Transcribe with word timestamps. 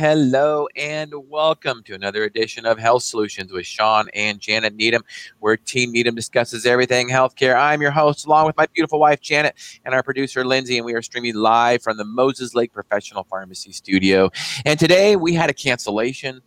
Hello 0.00 0.66
and 0.76 1.12
welcome 1.28 1.82
to 1.82 1.92
another 1.92 2.24
edition 2.24 2.64
of 2.64 2.78
Health 2.78 3.02
Solutions 3.02 3.52
with 3.52 3.66
Shawn 3.66 4.08
and 4.14 4.40
Janet 4.40 4.74
Needham, 4.74 5.02
where 5.40 5.58
Team 5.58 5.92
Needham 5.92 6.14
discusses 6.14 6.64
everything 6.64 7.10
healthcare. 7.10 7.54
I'm 7.54 7.82
your 7.82 7.90
host, 7.90 8.24
along 8.24 8.46
with 8.46 8.56
my 8.56 8.64
beautiful 8.72 8.98
wife, 8.98 9.20
Janet, 9.20 9.56
and 9.84 9.94
our 9.94 10.02
producer, 10.02 10.42
Lindsay, 10.42 10.78
and 10.78 10.86
we 10.86 10.94
are 10.94 11.02
streaming 11.02 11.34
live 11.34 11.82
from 11.82 11.98
the 11.98 12.06
Moses 12.06 12.54
Lake 12.54 12.72
Professional 12.72 13.24
Pharmacy 13.24 13.72
Studio. 13.72 14.30
And 14.64 14.80
today 14.80 15.16
we 15.16 15.34
had 15.34 15.50
a 15.50 15.52
cancellation 15.52 16.40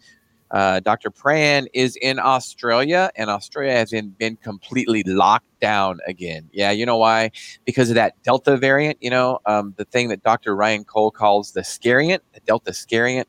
uh, 0.53 0.79
Dr. 0.81 1.09
Pran 1.09 1.65
is 1.73 1.95
in 1.95 2.19
Australia, 2.19 3.09
and 3.15 3.29
Australia 3.29 3.73
has 3.73 3.89
been, 3.89 4.09
been 4.09 4.35
completely 4.35 5.01
locked 5.03 5.47
down 5.59 5.97
again. 6.05 6.47
Yeah, 6.53 6.69
you 6.69 6.85
know 6.85 6.97
why? 6.97 7.31
Because 7.65 7.89
of 7.89 7.95
that 7.95 8.21
Delta 8.21 8.55
variant, 8.55 8.99
you 9.01 9.09
know, 9.09 9.39
um, 9.47 9.73
the 9.77 9.85
thing 9.85 10.09
that 10.09 10.21
Dr. 10.21 10.55
Ryan 10.55 10.83
Cole 10.83 11.09
calls 11.09 11.53
the 11.53 11.61
scariant, 11.61 12.21
the 12.33 12.39
Delta 12.41 12.71
scariant. 12.71 13.27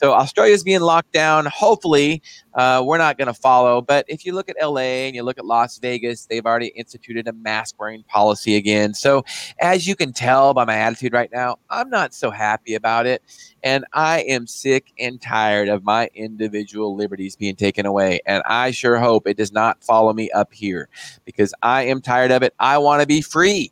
So 0.00 0.14
Australia 0.14 0.54
is 0.54 0.64
being 0.64 0.80
locked 0.80 1.12
down. 1.12 1.44
Hopefully, 1.44 2.22
uh, 2.54 2.82
we're 2.86 2.96
not 2.96 3.18
going 3.18 3.26
to 3.26 3.34
follow. 3.34 3.82
But 3.82 4.06
if 4.08 4.24
you 4.24 4.32
look 4.32 4.48
at 4.48 4.56
LA 4.58 5.04
and 5.04 5.14
you 5.14 5.22
look 5.22 5.36
at 5.36 5.44
Las 5.44 5.76
Vegas, 5.76 6.24
they've 6.24 6.46
already 6.46 6.68
instituted 6.68 7.28
a 7.28 7.34
mask 7.34 7.78
wearing 7.78 8.02
policy 8.04 8.56
again. 8.56 8.94
So 8.94 9.26
as 9.58 9.86
you 9.86 9.94
can 9.94 10.14
tell 10.14 10.54
by 10.54 10.64
my 10.64 10.76
attitude 10.76 11.12
right 11.12 11.30
now, 11.30 11.58
I'm 11.68 11.90
not 11.90 12.14
so 12.14 12.30
happy 12.30 12.74
about 12.74 13.04
it. 13.04 13.22
And 13.62 13.84
I 13.92 14.20
am 14.20 14.46
sick 14.46 14.90
and 14.98 15.20
tired 15.20 15.68
of 15.68 15.84
my 15.84 16.08
individual 16.14 16.96
liberties 16.96 17.36
being 17.36 17.56
taken 17.56 17.84
away. 17.84 18.20
And 18.24 18.42
I 18.46 18.70
sure 18.70 18.98
hope 18.98 19.26
it 19.26 19.36
does 19.36 19.52
not 19.52 19.84
follow 19.84 20.14
me 20.14 20.30
up 20.30 20.50
here 20.50 20.88
because 21.26 21.52
I 21.60 21.82
am 21.82 22.00
tired 22.00 22.30
of 22.30 22.42
it. 22.42 22.54
I 22.58 22.78
want 22.78 23.02
to 23.02 23.06
be 23.06 23.20
free. 23.20 23.70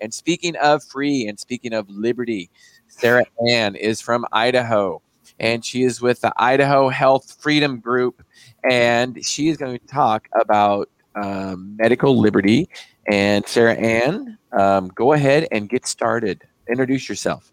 And 0.00 0.14
speaking 0.14 0.54
of 0.54 0.84
free 0.84 1.26
and 1.26 1.36
speaking 1.36 1.72
of 1.72 1.90
liberty, 1.90 2.48
Sarah 2.86 3.24
Anne 3.50 3.74
is 3.74 4.00
from 4.00 4.24
Idaho 4.30 5.02
and 5.38 5.64
she 5.64 5.82
is 5.82 6.00
with 6.00 6.20
the 6.20 6.32
Idaho 6.36 6.88
Health 6.88 7.36
Freedom 7.40 7.80
Group, 7.80 8.22
and 8.68 9.24
she 9.24 9.48
is 9.48 9.56
going 9.56 9.78
to 9.78 9.86
talk 9.86 10.28
about 10.40 10.88
um, 11.14 11.76
medical 11.78 12.18
liberty. 12.18 12.68
And 13.10 13.46
Sarah 13.46 13.74
Anne, 13.74 14.38
um, 14.58 14.88
go 14.88 15.12
ahead 15.12 15.46
and 15.52 15.68
get 15.68 15.86
started. 15.86 16.42
Introduce 16.68 17.08
yourself. 17.08 17.52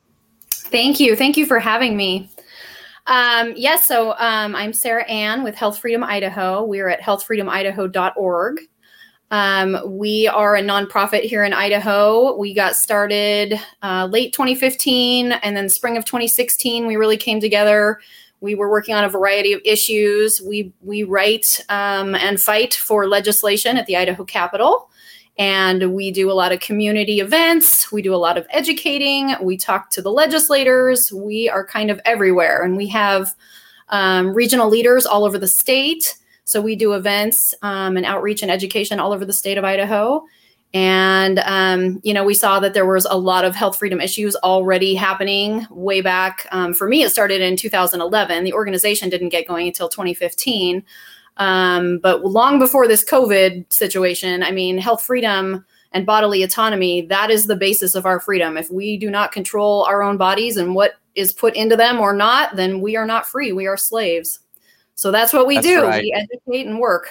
Thank 0.50 1.00
you. 1.00 1.16
Thank 1.16 1.36
you 1.38 1.46
for 1.46 1.60
having 1.60 1.98
me. 1.98 2.30
Um, 3.08 3.54
yes, 3.56 3.86
so 3.86 4.12
um, 4.20 4.56
I'm 4.56 4.74
Sarah 4.74 5.04
Anne 5.10 5.44
with 5.44 5.56
Health 5.56 5.80
Freedom 5.80 6.04
Idaho. 6.04 6.64
We're 6.64 6.88
at 6.88 7.02
healthfreedomidaho.org. 7.02 8.60
Um, 9.32 9.78
we 9.86 10.28
are 10.28 10.58
a 10.58 10.62
nonprofit 10.62 11.24
here 11.24 11.46
in 11.46 11.54
Idaho. 11.54 12.36
We 12.36 12.54
got 12.54 12.76
started 12.76 13.58
uh, 13.82 14.10
late 14.12 14.34
2015 14.34 15.32
and 15.32 15.56
then 15.56 15.70
spring 15.70 15.96
of 15.96 16.04
2016, 16.04 16.86
we 16.86 16.98
really 16.98 17.16
came 17.16 17.40
together. 17.40 18.02
We 18.42 18.56
were 18.56 18.70
working 18.70 18.94
on 18.94 19.06
a 19.06 19.10
variety 19.10 19.54
of 19.54 19.62
issues. 19.64 20.42
We, 20.42 20.74
we 20.82 21.04
write 21.04 21.62
um, 21.70 22.14
and 22.16 22.42
fight 22.42 22.74
for 22.74 23.08
legislation 23.08 23.78
at 23.78 23.86
the 23.86 23.96
Idaho 23.96 24.26
Capitol. 24.26 24.90
And 25.38 25.94
we 25.94 26.12
do 26.12 26.30
a 26.30 26.34
lot 26.34 26.52
of 26.52 26.60
community 26.60 27.22
events. 27.22 27.90
We 27.92 28.02
do 28.02 28.14
a 28.14 28.18
lot 28.18 28.38
of 28.38 28.46
educating. 28.50 29.36
We 29.42 29.56
talk 29.56 29.92
to 29.92 30.02
the 30.02 30.12
legislators. 30.12 31.12
We 31.14 31.48
are 31.48 31.66
kind 31.66 31.90
of 31.90 32.02
everywhere. 32.04 32.64
And 32.64 32.76
we 32.76 32.88
have 32.90 33.34
um, 33.90 34.34
regional 34.34 34.70
leaders 34.70 35.06
all 35.06 35.24
over 35.24 35.38
the 35.38 35.48
state. 35.48 36.18
So 36.52 36.60
we 36.60 36.76
do 36.76 36.92
events 36.92 37.56
um, 37.62 37.96
and 37.96 38.06
outreach 38.06 38.42
and 38.42 38.52
education 38.52 39.00
all 39.00 39.14
over 39.14 39.24
the 39.24 39.32
state 39.32 39.58
of 39.58 39.64
Idaho. 39.64 40.26
And, 40.74 41.40
um, 41.40 42.02
you 42.04 42.14
know, 42.14 42.26
we 42.26 42.34
saw 42.34 42.60
that 42.60 42.74
there 42.74 42.86
was 42.86 43.06
a 43.06 43.18
lot 43.18 43.46
of 43.46 43.56
health 43.56 43.80
freedom 43.80 44.02
issues 44.02 44.36
already 44.36 44.94
happening 44.94 45.66
way 45.70 46.02
back. 46.02 46.48
Um, 46.52 46.74
for 46.74 46.90
me, 46.90 47.04
it 47.04 47.10
started 47.10 47.40
in 47.40 47.56
2011. 47.56 48.44
The 48.44 48.52
organization 48.52 49.10
didn't 49.10 49.30
get 49.30 49.48
going 49.48 49.66
until 49.66 49.88
2015. 49.88 50.84
Um, 51.38 52.00
but 52.00 52.26
long 52.26 52.60
before 52.60 52.86
this 52.86 53.06
COVID 53.06 53.72
situation, 53.72 54.44
I 54.44 54.52
mean, 54.52 54.78
health 54.78 55.04
freedom 55.06 55.66
and 55.94 56.06
bodily 56.06 56.44
autonomy, 56.44 57.06
that 57.08 57.32
is 57.32 57.48
the 57.48 57.56
basis 57.56 57.96
of 57.96 58.06
our 58.06 58.20
freedom. 58.20 58.58
If 58.58 58.70
we 58.70 58.98
do 58.98 59.10
not 59.10 59.32
control 59.32 59.86
our 59.86 60.04
own 60.04 60.18
bodies 60.18 60.58
and 60.58 60.76
what 60.76 60.96
is 61.16 61.32
put 61.32 61.56
into 61.56 61.78
them 61.78 62.02
or 62.02 62.14
not, 62.14 62.58
then 62.58 62.82
we 62.82 62.98
are 62.98 63.06
not 63.06 63.26
free. 63.26 63.54
We 63.54 63.68
are 63.68 63.78
slaves. 63.78 64.40
So 65.02 65.10
that's 65.10 65.34
what 65.34 65.48
we 65.48 65.56
that's 65.56 65.66
do. 65.66 65.82
Right. 65.82 66.04
We 66.04 66.14
educate 66.14 66.68
and 66.68 66.80
work. 66.80 67.10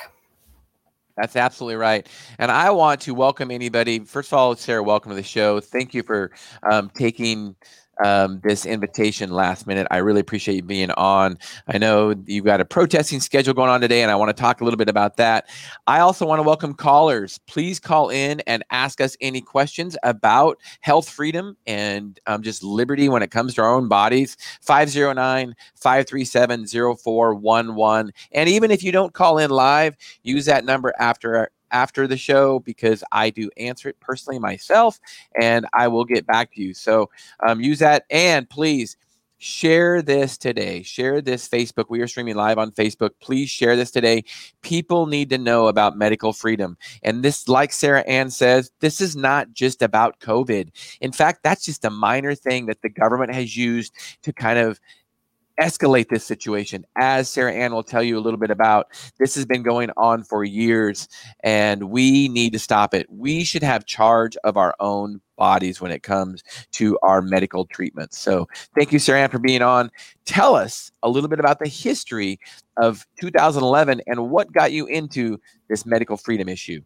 That's 1.17 1.35
absolutely 1.35 1.75
right. 1.75 2.09
And 2.39 2.49
I 2.49 2.71
want 2.71 3.01
to 3.01 3.15
welcome 3.15 3.51
anybody. 3.51 3.99
First 3.99 4.33
of 4.33 4.39
all, 4.39 4.55
Sarah, 4.55 4.81
welcome 4.81 5.11
to 5.11 5.17
the 5.17 5.25
show. 5.25 5.59
Thank 5.59 5.93
you 5.93 6.05
for 6.05 6.31
um, 6.71 6.93
taking 6.95 7.57
um, 8.05 8.41
this 8.43 8.67
invitation 8.67 9.31
last 9.31 9.67
minute. 9.67 9.87
I 9.91 9.99
really 9.99 10.21
appreciate 10.21 10.57
you 10.57 10.63
being 10.63 10.91
on. 10.93 11.39
I 11.69 11.79
know 11.79 12.15
you've 12.27 12.45
got 12.45 12.61
a 12.61 12.65
protesting 12.65 13.21
schedule 13.21 13.55
going 13.55 13.71
on 13.71 13.81
today, 13.81 14.03
and 14.03 14.11
I 14.11 14.17
want 14.17 14.35
to 14.35 14.41
talk 14.41 14.61
a 14.61 14.65
little 14.65 14.79
bit 14.79 14.89
about 14.89 15.17
that. 15.17 15.49
I 15.87 16.01
also 16.01 16.27
want 16.27 16.39
to 16.39 16.43
welcome 16.43 16.75
callers. 16.75 17.39
Please 17.47 17.79
call 17.79 18.11
in 18.11 18.41
and 18.47 18.65
ask 18.71 19.01
us 19.01 19.17
any 19.21 19.41
questions 19.41 19.97
about 20.03 20.59
health 20.81 21.09
freedom 21.09 21.57
and 21.67 22.19
um, 22.27 22.43
just 22.43 22.63
liberty 22.63 23.09
when 23.09 23.23
it 23.23 23.31
comes 23.31 23.55
to 23.55 23.63
our 23.63 23.75
own 23.75 23.89
bodies. 23.89 24.37
509 24.63 25.55
537 25.75 26.67
0411. 26.67 28.13
And 28.33 28.49
even 28.49 28.71
if 28.71 28.83
you 28.83 28.93
don't 28.93 29.15
call 29.15 29.39
in 29.39 29.51
live, 29.51 29.97
use 30.23 30.45
that 30.47 30.65
number 30.65 30.93
after 30.99 31.51
after 31.73 32.07
the 32.07 32.17
show 32.17 32.61
because 32.61 33.03
I 33.13 33.31
do 33.31 33.51
answer 33.57 33.89
it 33.89 34.01
personally 34.01 34.39
myself 34.39 34.99
and 35.41 35.67
I 35.73 35.89
will 35.89 36.05
get 36.05 36.27
back 36.27 36.53
to 36.55 36.63
you. 36.63 36.75
So 36.75 37.11
um, 37.47 37.61
use 37.61 37.79
that 37.81 38.05
and 38.11 38.49
please 38.49 38.97
share 39.41 40.03
this 40.03 40.37
today. 40.37 40.83
Share 40.83 41.21
this 41.23 41.49
Facebook. 41.49 41.87
We 41.89 42.03
are 42.03 42.07
streaming 42.07 42.37
live 42.37 42.59
on 42.59 42.73
Facebook. 42.73 43.11
Please 43.21 43.49
share 43.49 43.75
this 43.75 43.91
today. 43.91 44.23
People 44.61 45.07
need 45.07 45.31
to 45.31 45.39
know 45.39 45.67
about 45.67 45.97
medical 45.97 46.35
freedom. 46.35 46.77
And 47.03 47.23
this, 47.23 47.49
like 47.49 47.73
Sarah 47.73 48.05
Anne 48.07 48.31
says, 48.31 48.71
this 48.81 49.01
is 49.01 49.17
not 49.17 49.53
just 49.55 49.81
about 49.81 50.21
COVID. 50.21 50.69
In 51.01 51.11
fact, 51.11 51.41
that's 51.43 51.65
just 51.65 51.87
a 51.87 51.91
minor 51.91 52.35
thing 52.35 52.67
that 52.67 52.83
the 52.83 52.91
government 52.91 53.35
has 53.35 53.57
used 53.57 53.95
to 54.23 54.33
kind 54.33 54.59
of 54.59 54.79
escalate 55.61 56.09
this 56.09 56.25
situation. 56.25 56.85
As 56.97 57.29
Sarah 57.29 57.53
Anne 57.53 57.73
will 57.73 57.83
tell 57.83 58.03
you 58.03 58.19
a 58.19 58.21
little 58.21 58.39
bit 58.39 58.51
about, 58.51 58.89
this 59.19 59.35
has 59.35 59.45
been 59.45 59.63
going 59.63 59.91
on 59.97 60.25
for 60.25 60.43
years 60.45 61.09
and 61.43 61.91
we 61.91 62.29
need 62.29 62.53
to 62.53 62.59
stop 62.59 62.95
it. 62.95 63.07
We 63.11 63.45
should 63.45 63.63
have 63.63 63.85
charge 63.85 64.37
of 64.45 64.57
our 64.57 64.75
own 64.81 65.21
bodies 65.37 65.81
when 65.81 65.91
it 65.91 66.03
comes 66.03 66.43
to 66.73 66.99
our 67.03 67.23
medical 67.23 67.65
treatments. 67.67 68.19
So 68.19 68.47
thank 68.77 68.93
you, 68.93 68.99
Sarah 68.99 69.23
Anne, 69.23 69.31
for 69.31 69.39
being 69.39 69.63
on. 69.63 69.91
Tell 70.27 70.55
us 70.55 70.91
a 71.03 71.09
little 71.09 71.29
bit 71.29 71.41
about 71.41 71.59
the 71.59 71.69
history 71.69 72.39
of 72.77 73.07
2011 73.21 74.03
and 74.07 74.31
what 74.31 74.53
got 74.53 74.73
you 74.73 74.87
into 74.87 75.39
this 75.69 75.87
medical 75.87 76.17
freedom 76.17 76.49
issue. 76.49 76.83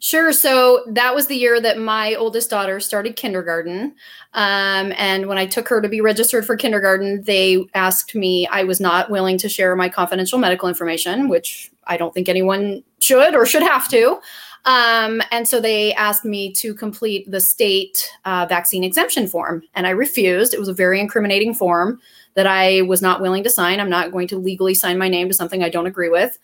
Sure. 0.00 0.32
So 0.32 0.84
that 0.88 1.14
was 1.14 1.26
the 1.26 1.36
year 1.36 1.60
that 1.60 1.78
my 1.78 2.14
oldest 2.14 2.50
daughter 2.50 2.80
started 2.80 3.16
kindergarten. 3.16 3.94
Um, 4.34 4.92
and 4.96 5.26
when 5.26 5.38
I 5.38 5.46
took 5.46 5.68
her 5.68 5.80
to 5.80 5.88
be 5.88 6.00
registered 6.00 6.44
for 6.44 6.56
kindergarten, 6.56 7.22
they 7.22 7.66
asked 7.74 8.14
me, 8.14 8.46
I 8.48 8.64
was 8.64 8.80
not 8.80 9.10
willing 9.10 9.38
to 9.38 9.48
share 9.48 9.76
my 9.76 9.88
confidential 9.88 10.38
medical 10.38 10.68
information, 10.68 11.28
which 11.28 11.70
I 11.86 11.96
don't 11.96 12.14
think 12.14 12.28
anyone 12.28 12.82
should 13.00 13.34
or 13.34 13.46
should 13.46 13.62
have 13.62 13.88
to. 13.90 14.20
Um, 14.64 15.22
and 15.30 15.46
so 15.46 15.60
they 15.60 15.94
asked 15.94 16.24
me 16.24 16.52
to 16.54 16.74
complete 16.74 17.30
the 17.30 17.40
state 17.40 18.10
uh, 18.24 18.46
vaccine 18.48 18.84
exemption 18.84 19.26
form. 19.26 19.62
And 19.74 19.86
I 19.86 19.90
refused. 19.90 20.52
It 20.52 20.60
was 20.60 20.68
a 20.68 20.74
very 20.74 21.00
incriminating 21.00 21.54
form 21.54 22.00
that 22.34 22.46
I 22.46 22.82
was 22.82 23.02
not 23.02 23.20
willing 23.20 23.42
to 23.44 23.50
sign. 23.50 23.80
I'm 23.80 23.90
not 23.90 24.12
going 24.12 24.28
to 24.28 24.38
legally 24.38 24.74
sign 24.74 24.98
my 24.98 25.08
name 25.08 25.28
to 25.28 25.34
something 25.34 25.62
I 25.62 25.68
don't 25.68 25.86
agree 25.86 26.10
with. 26.10 26.38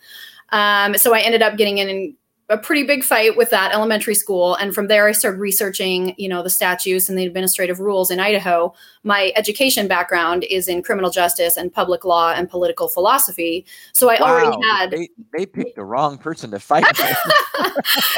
Um, 0.49 0.97
so 0.97 1.13
I 1.13 1.19
ended 1.19 1.41
up 1.41 1.57
getting 1.57 1.77
in 1.77 2.15
a 2.49 2.57
pretty 2.57 2.83
big 2.83 3.03
fight 3.03 3.35
with 3.35 3.49
that 3.49 3.73
elementary 3.73 4.15
school. 4.15 4.55
And 4.55 4.73
from 4.73 4.87
there 4.87 5.07
i 5.07 5.11
started 5.11 5.39
researching 5.39 6.13
you 6.17 6.29
know 6.29 6.41
the 6.43 6.49
statutes 6.49 7.09
and 7.09 7.17
the 7.17 7.25
administrative 7.25 7.79
rules 7.79 8.09
in 8.09 8.19
idaho. 8.19 8.73
My 9.03 9.33
education 9.35 9.87
background 9.87 10.45
is 10.45 10.67
in 10.67 10.81
criminal 10.81 11.09
justice 11.09 11.57
and 11.57 11.71
public 11.71 12.05
law 12.05 12.31
and 12.31 12.49
political 12.49 12.87
philosophy. 12.87 13.65
So 13.93 14.09
i 14.09 14.19
wow. 14.21 14.27
already 14.27 14.57
had 14.67 14.91
they, 14.91 15.09
they, 15.37 15.45
picked 15.45 15.75
the 15.75 15.83
wrong 15.83 16.17
person 16.17 16.51
to 16.51 16.59
fight 16.59 16.85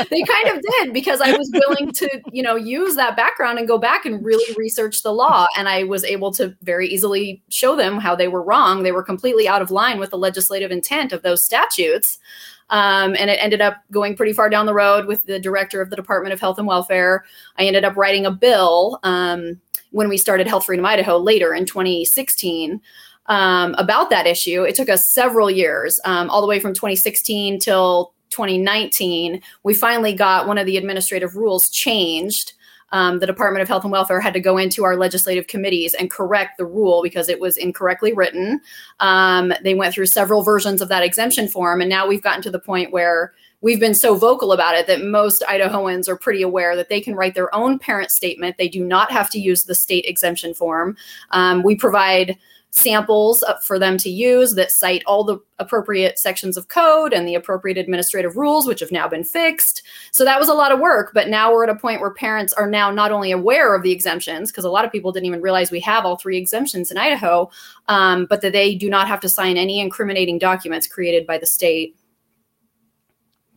they 0.09 0.23
kind 0.23 0.49
of 0.49 0.61
did 0.61 0.93
because 0.93 1.21
i 1.21 1.31
was 1.31 1.49
willing 1.53 1.91
to 1.93 2.21
you 2.31 2.43
know 2.43 2.55
use 2.55 2.95
that 2.95 3.15
background 3.15 3.57
and 3.57 3.67
go 3.67 3.77
back 3.77 4.05
and 4.05 4.23
really 4.23 4.53
research 4.55 5.01
the 5.01 5.13
law. 5.13 5.47
And 5.57 5.67
i 5.67 5.83
was 5.83 6.03
able 6.03 6.31
to 6.33 6.55
very 6.61 6.87
easily 6.87 7.41
show 7.49 7.75
them 7.75 7.97
how 7.97 8.15
they 8.15 8.27
were 8.27 8.43
wrong. 8.43 8.83
They 8.83 8.91
were 8.91 9.03
completely 9.03 9.47
out 9.47 9.61
of 9.61 9.71
line 9.71 9.99
with 9.99 10.11
the 10.11 10.17
legislative 10.17 10.71
intent 10.71 11.13
of 11.13 11.23
those 11.23 11.43
statutes 11.43 12.19
um, 12.69 13.15
and 13.17 13.29
it 13.29 13.39
ended 13.41 13.61
up 13.61 13.77
going 13.91 14.15
pretty 14.15 14.33
far 14.33 14.49
down 14.49 14.65
the 14.65 14.73
road 14.73 15.05
with 15.05 15.25
the 15.25 15.39
director 15.39 15.81
of 15.81 15.89
the 15.89 15.95
Department 15.95 16.33
of 16.33 16.39
Health 16.39 16.57
and 16.57 16.67
Welfare. 16.67 17.25
I 17.57 17.63
ended 17.63 17.85
up 17.85 17.95
writing 17.95 18.25
a 18.25 18.31
bill 18.31 18.99
um, 19.03 19.59
when 19.91 20.09
we 20.09 20.17
started 20.17 20.47
Health 20.47 20.65
Freedom 20.65 20.85
Idaho 20.85 21.17
later 21.17 21.53
in 21.53 21.65
2016 21.65 22.81
um, 23.27 23.75
about 23.77 24.09
that 24.09 24.27
issue. 24.27 24.63
It 24.63 24.75
took 24.75 24.89
us 24.89 25.07
several 25.07 25.49
years, 25.49 25.99
um, 26.05 26.29
all 26.29 26.41
the 26.41 26.47
way 26.47 26.59
from 26.59 26.73
2016 26.73 27.59
till 27.59 28.13
2019. 28.29 29.41
We 29.63 29.73
finally 29.73 30.13
got 30.13 30.47
one 30.47 30.57
of 30.57 30.65
the 30.65 30.77
administrative 30.77 31.35
rules 31.35 31.69
changed 31.69 32.53
um, 32.91 33.19
the 33.19 33.25
Department 33.25 33.61
of 33.61 33.67
Health 33.67 33.83
and 33.83 33.91
Welfare 33.91 34.19
had 34.19 34.33
to 34.33 34.39
go 34.39 34.57
into 34.57 34.83
our 34.83 34.95
legislative 34.95 35.47
committees 35.47 35.93
and 35.93 36.09
correct 36.09 36.57
the 36.57 36.65
rule 36.65 37.01
because 37.03 37.29
it 37.29 37.39
was 37.39 37.57
incorrectly 37.57 38.13
written. 38.13 38.61
Um, 38.99 39.53
they 39.63 39.75
went 39.75 39.93
through 39.93 40.07
several 40.07 40.43
versions 40.43 40.81
of 40.81 40.89
that 40.89 41.03
exemption 41.03 41.47
form, 41.47 41.81
and 41.81 41.89
now 41.89 42.07
we've 42.07 42.21
gotten 42.21 42.41
to 42.43 42.51
the 42.51 42.59
point 42.59 42.91
where 42.91 43.33
we've 43.61 43.79
been 43.79 43.95
so 43.95 44.15
vocal 44.15 44.51
about 44.51 44.75
it 44.75 44.87
that 44.87 45.03
most 45.03 45.43
Idahoans 45.47 46.07
are 46.07 46.17
pretty 46.17 46.41
aware 46.41 46.75
that 46.75 46.89
they 46.89 47.01
can 47.01 47.15
write 47.15 47.35
their 47.35 47.53
own 47.53 47.77
parent 47.77 48.11
statement. 48.11 48.57
They 48.57 48.69
do 48.69 48.83
not 48.83 49.11
have 49.11 49.29
to 49.31 49.39
use 49.39 49.65
the 49.65 49.75
state 49.75 50.05
exemption 50.05 50.53
form. 50.53 50.95
Um, 51.31 51.63
we 51.63 51.75
provide 51.75 52.37
samples 52.71 53.43
for 53.63 53.79
them 53.79 53.97
to 53.97 54.09
use 54.09 54.53
that 54.55 54.71
cite 54.71 55.03
all 55.05 55.23
the 55.23 55.39
appropriate 55.57 56.19
sections 56.19 56.55
of 56.55 56.67
code 56.67 57.13
and 57.13 57.27
the 57.27 57.35
appropriate 57.35 57.77
administrative 57.77 58.37
rules, 58.37 58.67
which 58.67 58.79
have 58.79 58.91
now 58.91 59.07
been 59.07 59.23
fixed. 59.23 59.81
So 60.11 60.23
that 60.23 60.39
was 60.39 60.49
a 60.49 60.53
lot 60.53 60.71
of 60.71 60.79
work, 60.79 61.11
but 61.13 61.29
now 61.29 61.51
we're 61.51 61.63
at 61.63 61.69
a 61.69 61.75
point 61.75 61.99
where 61.99 62.11
parents 62.11 62.53
are 62.53 62.69
now 62.69 62.91
not 62.91 63.11
only 63.11 63.31
aware 63.31 63.75
of 63.75 63.83
the 63.83 63.91
exemptions, 63.91 64.51
because 64.51 64.65
a 64.65 64.69
lot 64.69 64.85
of 64.85 64.91
people 64.91 65.11
didn't 65.11 65.25
even 65.25 65.41
realize 65.41 65.71
we 65.71 65.79
have 65.81 66.05
all 66.05 66.17
three 66.17 66.37
exemptions 66.37 66.91
in 66.91 66.97
Idaho, 66.97 67.49
um, 67.87 68.25
but 68.29 68.41
that 68.41 68.53
they 68.53 68.75
do 68.75 68.89
not 68.89 69.07
have 69.07 69.19
to 69.21 69.29
sign 69.29 69.57
any 69.57 69.79
incriminating 69.79 70.37
documents 70.37 70.87
created 70.87 71.25
by 71.25 71.37
the 71.37 71.47
state. 71.47 71.95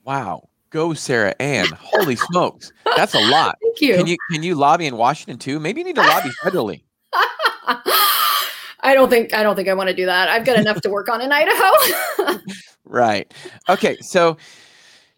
Wow. 0.04 0.48
Go 0.70 0.94
Sarah 0.94 1.34
Anne. 1.38 1.68
Holy 1.78 2.16
smokes. 2.16 2.72
That's 2.96 3.14
a 3.14 3.20
lot. 3.20 3.58
Thank 3.62 3.82
you. 3.82 3.94
Can 3.94 4.06
you 4.06 4.16
can 4.30 4.42
you 4.42 4.54
lobby 4.54 4.86
in 4.86 4.96
Washington 4.96 5.38
too? 5.38 5.60
Maybe 5.60 5.82
you 5.82 5.84
need 5.84 5.96
to 5.96 6.00
lobby 6.00 6.30
federally. 6.42 6.82
I 8.82 8.94
don't 8.94 9.08
think 9.08 9.32
I 9.32 9.42
don't 9.42 9.56
think 9.56 9.68
I 9.68 9.74
want 9.74 9.88
to 9.88 9.94
do 9.94 10.06
that. 10.06 10.28
I've 10.28 10.44
got 10.44 10.58
enough 10.58 10.80
to 10.82 10.90
work 10.90 11.08
on 11.08 11.20
in 11.20 11.30
Idaho. 11.32 12.40
right. 12.84 13.32
Okay. 13.68 13.96
So 14.00 14.36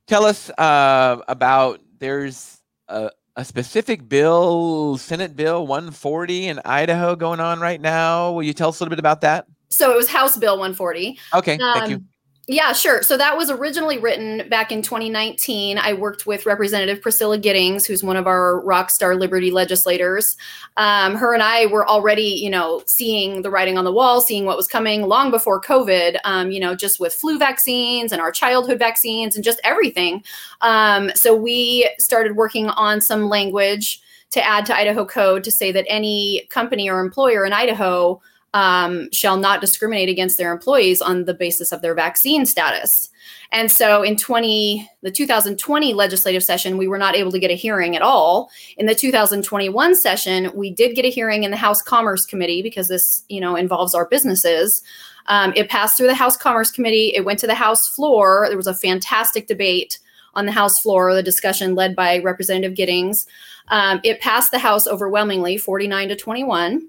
tell 0.07 0.25
us 0.25 0.51
uh, 0.51 1.23
about 1.29 1.81
there's 1.99 2.61
a, 2.89 3.11
a, 3.37 3.45
specific 3.45 4.07
bill, 4.09 4.99
Senate 4.99 5.35
Bill 5.35 5.67
140 5.67 6.49
in 6.49 6.61
Idaho 6.65 7.17
going 7.17 7.41
on 7.41 7.61
right 7.61 7.81
now. 7.81 8.33
Will 8.33 8.43
you 8.43 8.53
tell 8.53 8.69
us 8.69 8.81
a 8.81 8.83
little 8.83 8.91
bit 8.91 8.99
about 8.99 9.23
that? 9.23 9.47
So 9.71 9.93
it 9.93 9.97
was 9.97 10.09
House 10.09 10.37
Bill 10.37 10.55
140. 10.55 11.19
Okay. 11.35 11.55
Um, 11.55 11.75
thank 11.75 11.91
you. 11.91 12.05
Yeah, 12.47 12.75
sure. 12.75 13.03
So 13.03 13.17
that 13.17 13.39
was 13.39 13.51
originally 13.51 13.97
written 13.97 14.47
back 14.51 14.71
in 14.71 14.83
2019. 14.83 15.79
I 15.79 15.95
worked 15.95 16.27
with 16.27 16.45
Representative 16.45 17.01
Priscilla 17.01 17.39
Giddings, 17.39 17.87
who's 17.87 18.05
one 18.05 18.19
of 18.19 18.27
our 18.27 18.61
rock 18.61 18.91
star 18.91 19.17
Liberty 19.17 19.51
legislators. 19.51 20.37
Um, 20.77 21.15
her 21.15 21.33
and 21.33 21.43
I 21.43 21.65
were 21.67 21.89
already, 21.89 22.23
you 22.43 22.51
know, 22.51 22.83
seeing 22.87 23.41
the 23.41 23.51
writing 23.51 23.79
on 23.79 23.85
the 23.85 23.93
wall, 23.93 24.21
seeing 24.21 24.45
what 24.45 24.59
was 24.59 24.69
coming 24.69 25.03
long 25.09 25.31
before 25.31 25.59
COVID, 25.59 26.19
um, 26.25 26.51
you 26.51 26.61
know, 26.61 26.75
just 26.75 27.01
with 27.01 27.15
flu 27.15 27.39
vaccines 27.39 28.13
and 28.13 28.21
our 28.21 28.31
childhood 28.31 28.79
vaccines 28.79 29.37
and 29.37 29.43
just 29.43 29.61
everything. 29.65 30.23
Um, 30.61 31.11
so 31.15 31.35
we 31.35 31.89
started 31.99 32.37
working 32.37 32.69
on 32.69 33.01
some 33.01 33.31
language 33.31 34.03
to 34.33 34.45
add 34.45 34.67
to 34.67 34.77
Idaho 34.77 35.07
code 35.07 35.45
to 35.45 35.51
say 35.51 35.73
that 35.73 35.87
any 35.89 36.47
company 36.51 36.91
or 36.91 37.01
employer 37.01 37.47
in 37.47 37.55
Idaho 37.55 38.21
um, 38.55 39.11
shall 39.11 39.37
not 39.37 39.61
discriminate 39.61 40.09
against 40.09 40.39
their 40.39 40.53
employees 40.53 41.03
on 41.03 41.25
the 41.25 41.35
basis 41.35 41.73
of 41.73 41.83
their 41.83 41.95
vaccine 41.95 42.47
status. 42.47 43.11
And 43.51 43.71
so 43.71 44.03
in 44.03 44.17
20 44.17 44.89
the 45.03 45.11
2020 45.11 45.93
legislative 45.93 46.43
session 46.43 46.79
we 46.79 46.87
were 46.87 46.99
not 46.99 47.17
able 47.17 47.33
to 47.33 47.39
get 47.39 47.51
a 47.51 47.55
hearing 47.55 47.97
at 47.97 48.03
all. 48.03 48.51
In 48.77 48.87
the 48.87 48.95
2021 48.95 49.97
session 49.97 50.53
we 50.55 50.71
did 50.71 50.95
get 50.95 51.05
a 51.05 51.11
hearing 51.11 51.43
in 51.43 51.51
the 51.51 51.57
House 51.57 51.83
Commerce 51.83 52.25
Committee 52.25 52.63
because 52.63 52.87
this, 52.89 53.25
you 53.29 53.41
know, 53.41 53.57
involves 53.57 53.95
our 53.95 54.07
businesses. 54.07 54.83
Um, 55.27 55.53
it 55.57 55.69
passed 55.69 55.97
through 55.97 56.07
the 56.07 56.15
House 56.15 56.37
Commerce 56.37 56.71
Committee, 56.71 57.13
it 57.15 57.25
went 57.25 57.41
to 57.41 57.47
the 57.49 57.55
House 57.55 57.89
floor. 57.89 58.47
There 58.49 58.57
was 58.57 58.67
a 58.69 58.75
fantastic 58.75 59.49
debate 59.49 59.99
on 60.35 60.47
the 60.47 60.53
House 60.53 60.81
floor, 60.81 61.13
the 61.13 61.23
discussion 61.23 61.75
led 61.75 61.97
by 61.97 62.19
Representative 62.19 62.77
Giddings. 62.77 63.27
Um, 63.69 64.01
it 64.05 64.21
passed 64.21 64.51
the 64.51 64.59
House 64.59 64.87
overwhelmingly, 64.87 65.57
49 65.57 66.09
to 66.09 66.17
21. 66.17 66.89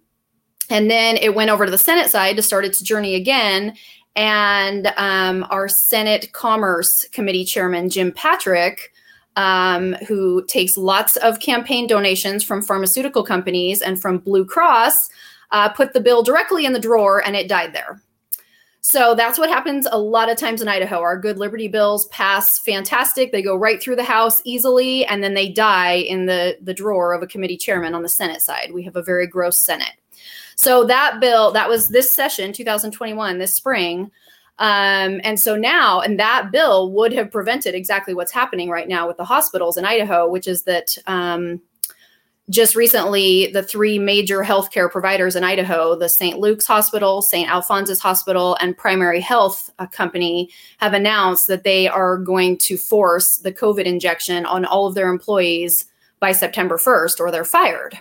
And 0.70 0.90
then 0.90 1.18
it 1.18 1.36
went 1.36 1.50
over 1.50 1.66
to 1.66 1.72
the 1.72 1.78
Senate 1.78 2.10
side 2.10 2.36
to 2.36 2.42
start 2.42 2.66
its 2.66 2.82
journey 2.82 3.16
again. 3.16 3.76
And 4.16 4.88
um, 4.98 5.46
our 5.50 5.68
Senate 5.68 6.32
Commerce 6.32 7.06
Committee 7.12 7.46
Chairman, 7.46 7.90
Jim 7.90 8.12
Patrick, 8.12 8.94
um, 9.36 9.94
who 10.08 10.46
takes 10.46 10.78
lots 10.78 11.18
of 11.18 11.40
campaign 11.40 11.88
donations 11.88 12.44
from 12.44 12.62
pharmaceutical 12.62 13.24
companies 13.24 13.82
and 13.82 14.02
from 14.02 14.20
Blue 14.20 14.46
Cross, 14.46 14.96
uh, 15.52 15.70
put 15.70 15.94
the 15.94 16.00
bill 16.00 16.24
directly 16.24 16.66
in 16.66 16.74
the 16.74 16.80
drawer 16.80 17.22
and 17.26 17.36
it 17.36 17.50
died 17.50 17.74
there. 17.74 18.02
So 18.88 19.16
that's 19.16 19.40
what 19.40 19.50
happens 19.50 19.88
a 19.92 19.98
lot 19.98 20.30
of 20.30 20.38
times 20.38 20.62
in 20.62 20.68
Idaho. 20.68 21.00
Our 21.00 21.18
good 21.18 21.40
Liberty 21.40 21.68
bills 21.68 22.06
pass 22.10 22.60
fantastic. 22.60 23.32
They 23.32 23.42
go 23.42 23.56
right 23.56 23.82
through 23.82 23.96
the 23.96 24.04
House 24.04 24.44
easily, 24.46 25.04
and 25.08 25.24
then 25.24 25.34
they 25.34 25.50
die 25.50 25.94
in 25.96 26.28
the, 26.28 26.56
the 26.62 26.74
drawer 26.74 27.12
of 27.12 27.24
a 27.24 27.28
committee 27.28 27.58
chairman 27.58 27.96
on 27.96 28.04
the 28.04 28.10
Senate 28.10 28.44
side. 28.44 28.72
We 28.76 28.84
have 28.84 28.96
a 28.96 29.02
very 29.02 29.26
gross 29.26 29.64
Senate. 29.64 29.94
So 30.56 30.86
that 30.86 31.20
bill, 31.20 31.52
that 31.52 31.70
was 31.70 31.90
this 31.90 32.12
session, 32.12 32.54
2021, 32.54 33.38
this 33.38 33.56
spring. 33.56 34.12
Um, 34.58 35.20
and 35.24 35.40
so 35.40 35.56
now, 35.56 36.00
and 36.00 36.20
that 36.20 36.52
bill 36.52 36.92
would 36.94 37.12
have 37.14 37.32
prevented 37.32 37.76
exactly 37.76 38.14
what's 38.14 38.32
happening 38.32 38.70
right 38.70 38.88
now 38.88 39.08
with 39.08 39.18
the 39.18 39.26
hospitals 39.26 39.78
in 39.78 39.84
Idaho, 39.84 40.30
which 40.30 40.48
is 40.48 40.64
that 40.64 40.98
um, 41.08 41.62
just 42.50 42.76
recently, 42.76 43.48
the 43.48 43.64
three 43.64 43.98
major 43.98 44.44
healthcare 44.44 44.90
providers 44.90 45.36
in 45.36 45.44
Idaho, 45.44 45.96
the 45.96 46.08
St. 46.08 46.38
Luke's 46.38 46.68
Hospital, 46.68 47.24
St. 47.24 47.50
Alphonsus 47.50 48.00
Hospital, 48.00 48.56
and 48.62 48.78
Primary 48.78 49.20
Health 49.20 49.72
uh, 49.80 49.88
Company, 49.88 50.52
have 50.78 50.94
announced 50.94 51.48
that 51.48 51.64
they 51.64 51.88
are 51.88 52.18
going 52.18 52.58
to 52.60 52.78
force 52.78 53.38
the 53.38 53.52
COVID 53.52 53.86
injection 53.86 54.46
on 54.46 54.64
all 54.64 54.86
of 54.86 54.94
their 54.94 55.10
employees 55.10 55.86
by 56.20 56.32
September 56.32 56.78
1st, 56.78 57.20
or 57.20 57.32
they're 57.32 57.44
fired. 57.44 58.00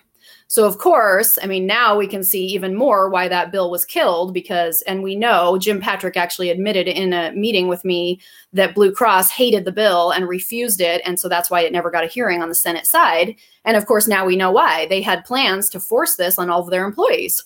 So, 0.55 0.69
of 0.69 0.79
course, 0.79 1.37
I 1.43 1.47
mean, 1.47 1.67
now 1.67 1.99
we 1.99 2.07
can 2.07 2.23
see 2.23 2.47
even 2.47 2.77
more 2.77 3.09
why 3.09 3.27
that 3.27 3.51
bill 3.51 3.73
was 3.73 3.85
killed 3.85 4.33
because, 4.33 4.83
and 4.83 5.03
we 5.03 5.17
know 5.17 5.59
Jim 5.59 5.81
Patrick 5.81 6.17
actually 6.17 6.49
admitted 6.49 6.87
in 6.87 7.13
a 7.13 7.33
meeting 7.33 7.67
with 7.67 7.85
me 7.85 8.21
that 8.53 8.73
Blue 8.73 8.93
Cross 8.93 9.33
hated 9.33 9.65
the 9.65 9.73
bill 9.73 10.13
and 10.13 10.29
refused 10.29 10.81
it. 10.81 11.03
And 11.05 11.19
so 11.19 11.29
that's 11.29 11.51
why 11.51 11.63
it 11.63 11.73
never 11.73 11.91
got 11.91 12.05
a 12.05 12.07
hearing 12.07 12.41
on 12.41 12.49
the 12.49 12.55
Senate 12.55 12.87
side. 12.87 13.35
And 13.65 13.77
of 13.77 13.87
course, 13.87 14.07
now 14.07 14.25
we 14.25 14.37
know 14.37 14.53
why. 14.53 14.87
They 14.87 15.03
had 15.03 15.25
plans 15.25 15.69
to 15.71 15.81
force 15.81 16.15
this 16.15 16.39
on 16.39 16.51
all 16.51 16.61
of 16.61 16.71
their 16.71 16.85
employees. 16.85 17.45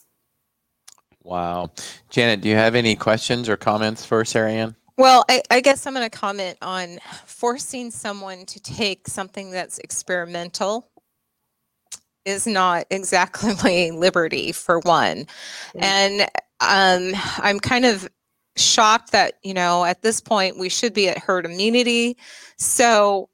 Wow. 1.23 1.71
Janet, 2.11 2.43
do 2.43 2.51
you 2.51 2.57
have 2.57 2.75
any 2.75 2.95
questions 2.95 3.49
or 3.49 3.57
comments 3.57 4.05
for 4.05 4.23
Sarah 4.27 4.53
Anne? 4.53 4.77
Well, 4.99 5.25
I, 5.31 5.41
I, 5.51 5.61
guess 5.63 5.87
I'm 5.87 5.95
going 5.95 6.05
to 6.05 6.15
comment 6.15 6.59
on 6.61 6.99
forcing 7.25 7.91
someone 7.91 8.45
to 8.45 8.61
take 8.61 9.09
something 9.09 9.51
that's 9.51 9.79
experimental 9.79 10.91
is 12.29 12.47
not 12.47 12.87
exactly 12.91 13.55
my 13.65 13.91
liberty 13.95 14.53
for 14.53 14.81
one. 14.81 15.25
Mm-hmm. 15.75 15.83
And 15.83 16.21
um, 16.61 17.21
I'm 17.39 17.59
kind 17.59 17.85
of 17.85 18.09
shocked 18.57 19.13
that, 19.13 19.35
you 19.43 19.55
know, 19.55 19.85
at 19.85 20.03
this 20.03 20.21
point 20.21 20.59
we 20.59 20.69
should 20.69 20.93
be 20.93 21.09
at 21.09 21.19
herd 21.19 21.47
immunity. 21.47 22.17
So 22.59 23.29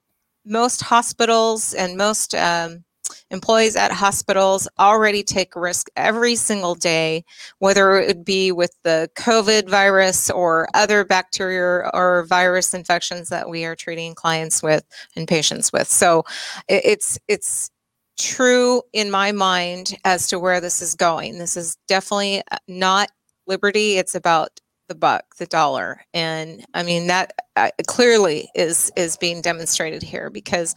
most 0.45 0.83
hospitals 0.83 1.73
and 1.73 1.97
most 1.97 2.35
um, 2.35 2.85
employees 3.31 3.75
at 3.75 3.91
hospitals 3.91 4.69
already 4.79 5.23
take 5.23 5.57
risk 5.57 5.89
every 5.97 6.37
single 6.37 6.75
day, 6.75 7.25
whether 7.59 7.97
it 7.97 8.25
be 8.25 8.53
with 8.53 8.77
the 8.83 9.11
COVID 9.17 9.69
virus 9.69 10.31
or 10.31 10.69
other 10.75 11.05
bacteria 11.05 11.91
or 11.95 12.27
virus 12.27 12.75
infections 12.75 13.31
that 13.31 13.49
we 13.49 13.65
are 13.65 13.75
treating 13.75 14.15
clients 14.15 14.63
with 14.63 14.85
and 15.17 15.27
patients 15.27 15.73
with. 15.73 15.89
So 15.89 16.25
it's 16.69 17.19
it's 17.29 17.71
true 18.19 18.83
in 18.93 19.11
my 19.11 19.33
mind 19.33 19.97
as 20.05 20.29
to 20.29 20.39
where 20.39 20.61
this 20.61 20.83
is 20.83 20.95
going. 20.95 21.39
This 21.39 21.57
is 21.57 21.77
definitely 21.89 22.43
uh, 22.51 22.57
not 22.69 23.11
liberty. 23.47 23.97
It's 23.99 24.15
about 24.15 24.61
the 24.89 24.95
buck, 24.95 25.37
the 25.39 25.47
dollar, 25.47 26.03
and 26.13 26.65
I 26.75 26.83
mean 26.83 27.07
that 27.07 27.33
uh, 27.57 27.71
clearly 27.87 28.51
is 28.55 28.93
is 28.97 29.17
being 29.17 29.41
demonstrated 29.41 30.03
here 30.03 30.29
because 30.29 30.75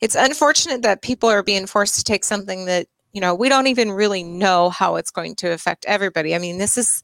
it's 0.00 0.14
unfortunate 0.14 0.82
that 0.82 1.02
people 1.02 1.28
are 1.28 1.42
being 1.42 1.66
forced 1.66 1.96
to 1.96 2.04
take 2.04 2.24
something 2.24 2.66
that 2.66 2.86
you 3.12 3.20
know 3.20 3.34
we 3.34 3.48
don't 3.48 3.66
even 3.66 3.90
really 3.90 4.22
know 4.22 4.70
how 4.70 4.96
it's 4.96 5.10
going 5.10 5.34
to 5.36 5.52
affect 5.52 5.84
everybody. 5.86 6.34
I 6.36 6.38
mean, 6.38 6.58
this 6.58 6.78
is 6.78 7.02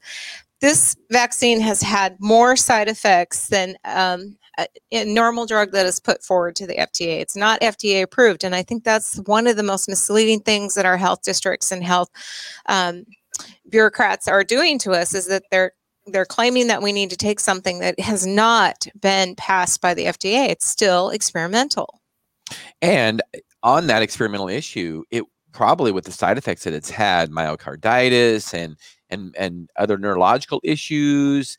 this 0.61 0.95
vaccine 1.11 1.59
has 1.59 1.81
had 1.81 2.15
more 2.19 2.55
side 2.55 2.87
effects 2.87 3.49
than 3.49 3.75
um, 3.83 4.37
a 4.57 5.05
normal 5.05 5.45
drug 5.45 5.71
that 5.71 5.85
is 5.85 5.99
put 5.99 6.23
forward 6.23 6.55
to 6.57 6.67
the 6.67 6.75
FDA. 6.75 7.19
It's 7.19 7.35
not 7.35 7.61
FDA 7.61 8.01
approved. 8.01 8.43
And 8.43 8.55
I 8.55 8.63
think 8.63 8.83
that's 8.83 9.17
one 9.25 9.47
of 9.47 9.57
the 9.57 9.63
most 9.63 9.89
misleading 9.89 10.41
things 10.41 10.75
that 10.75 10.85
our 10.85 10.97
health 10.97 11.21
districts 11.23 11.71
and 11.71 11.83
health 11.83 12.09
um, 12.67 13.05
bureaucrats 13.69 14.27
are 14.27 14.43
doing 14.43 14.79
to 14.79 14.91
us 14.91 15.13
is 15.13 15.27
that 15.27 15.43
they're 15.51 15.73
they're 16.07 16.25
claiming 16.25 16.67
that 16.67 16.83
we 16.83 16.91
need 16.91 17.09
to 17.09 17.17
take 17.17 17.39
something 17.39 17.79
that 17.79 17.99
has 17.99 18.27
not 18.27 18.85
been 18.99 19.35
passed 19.35 19.81
by 19.81 19.95
the 19.95 20.05
FDA. 20.05 20.49
It's 20.49 20.67
still 20.67 21.09
experimental. 21.09 21.99
And 22.79 23.23
on 23.63 23.87
that 23.87 24.03
experimental 24.03 24.47
issue, 24.47 25.03
it 25.09 25.23
probably 25.51 25.91
with 25.91 26.05
the 26.05 26.11
side 26.11 26.37
effects 26.37 26.63
that 26.65 26.73
it's 26.73 26.91
had, 26.91 27.31
myocarditis 27.31 28.53
and 28.53 28.77
and 29.09 29.35
and 29.37 29.69
other 29.77 29.97
neurological 29.97 30.61
issues, 30.63 31.57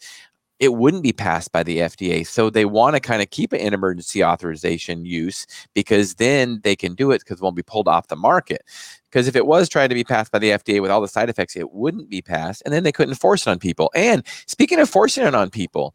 it 0.58 0.74
wouldn't 0.74 1.02
be 1.02 1.12
passed 1.12 1.52
by 1.52 1.62
the 1.62 1.78
FDA. 1.78 2.26
So 2.26 2.48
they 2.48 2.64
want 2.64 2.94
to 2.96 3.00
kind 3.00 3.20
of 3.20 3.30
keep 3.30 3.52
it 3.52 3.60
in 3.60 3.74
emergency 3.74 4.24
authorization 4.24 5.04
use 5.04 5.46
because 5.74 6.14
then 6.14 6.60
they 6.64 6.74
can 6.74 6.94
do 6.94 7.10
it 7.10 7.20
because 7.20 7.38
it 7.38 7.42
won't 7.42 7.56
be 7.56 7.62
pulled 7.62 7.88
off 7.88 8.08
the 8.08 8.16
market. 8.16 8.62
Because 9.04 9.28
if 9.28 9.36
it 9.36 9.46
was 9.46 9.68
trying 9.68 9.90
to 9.90 9.94
be 9.94 10.04
passed 10.04 10.32
by 10.32 10.38
the 10.38 10.50
FDA 10.50 10.80
with 10.80 10.90
all 10.90 11.00
the 11.00 11.08
side 11.08 11.28
effects, 11.28 11.56
it 11.56 11.72
wouldn't 11.72 12.08
be 12.08 12.22
passed. 12.22 12.62
And 12.64 12.72
then 12.72 12.84
they 12.84 12.92
couldn't 12.92 13.14
force 13.16 13.46
it 13.46 13.50
on 13.50 13.58
people. 13.58 13.90
And 13.94 14.22
speaking 14.46 14.80
of 14.80 14.88
forcing 14.88 15.26
it 15.26 15.34
on 15.34 15.50
people, 15.50 15.94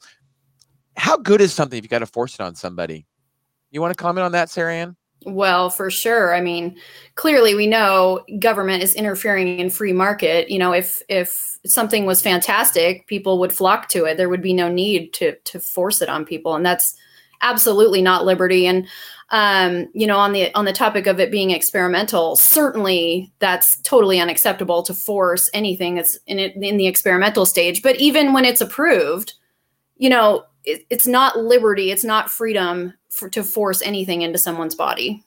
how 0.96 1.18
good 1.18 1.41
is 1.41 1.53
something 1.53 1.77
if 1.77 1.84
you 1.84 1.89
got 1.89 2.00
to 2.00 2.06
force 2.06 2.36
it 2.36 2.41
on 2.41 2.53
somebody? 2.56 3.08
You 3.72 3.82
want 3.82 3.96
to 3.98 4.01
comment 4.01 4.25
on 4.25 4.34
that, 4.34 4.50
Sarah 4.50 4.74
Anne? 4.74 4.96
Well, 5.25 5.70
for 5.70 5.92
sure. 5.92 6.34
I 6.34 6.42
mean, 6.42 6.78
clearly 7.16 7.54
we 7.54 7.68
know 7.68 8.25
government 8.40 8.82
is 8.82 8.96
interfering 8.96 9.60
in 9.60 9.70
free 9.70 9.94
market. 9.94 10.50
You 10.50 10.58
know, 10.58 10.74
if 10.74 11.01
if 11.10 11.60
something 11.66 12.06
was 12.06 12.22
fantastic, 12.22 13.06
people 13.08 13.40
would 13.40 13.54
flock 13.54 13.88
to 13.90 14.06
it. 14.06 14.18
There 14.18 14.30
would 14.30 14.42
be 14.42 14.54
no 14.54 14.68
need 14.72 15.13
to 15.13 15.36
to 15.36 15.60
force 15.60 16.01
it 16.01 16.10
on 16.10 16.25
people, 16.25 16.56
and 16.56 16.66
that's 16.66 16.96
absolutely 17.42 18.01
not 18.01 18.25
liberty. 18.25 18.66
And 18.66 18.88
um, 19.30 19.88
you 19.94 20.08
know, 20.08 20.18
on 20.18 20.34
the 20.34 20.54
on 20.56 20.66
the 20.66 20.74
topic 20.74 21.06
of 21.06 21.20
it 21.20 21.32
being 21.32 21.51
experimental, 21.51 22.36
certainly 22.36 23.32
that's 23.40 23.80
totally 23.82 24.20
unacceptable 24.20 24.82
to 24.84 24.94
force 24.94 25.50
anything 25.54 25.96
that's 25.96 26.18
in 26.25 26.40
it 26.40 26.56
in 26.56 26.78
the 26.78 26.88
experimental 26.88 27.46
stage. 27.46 27.84
But 27.84 27.98
even 27.98 28.34
when 28.34 28.44
it's 28.44 28.60
approved, 28.60 29.34
you 29.98 30.10
know, 30.10 30.46
it, 30.65 30.86
it's 30.89 31.08
not 31.08 31.38
liberty, 31.38 31.91
it's 31.91 32.03
not 32.03 32.30
freedom 32.30 32.94
for, 33.10 33.30
to 33.30 33.44
force 33.44 33.82
anything 33.82 34.22
into 34.22 34.38
someone's 34.38 34.75
body. 34.75 35.24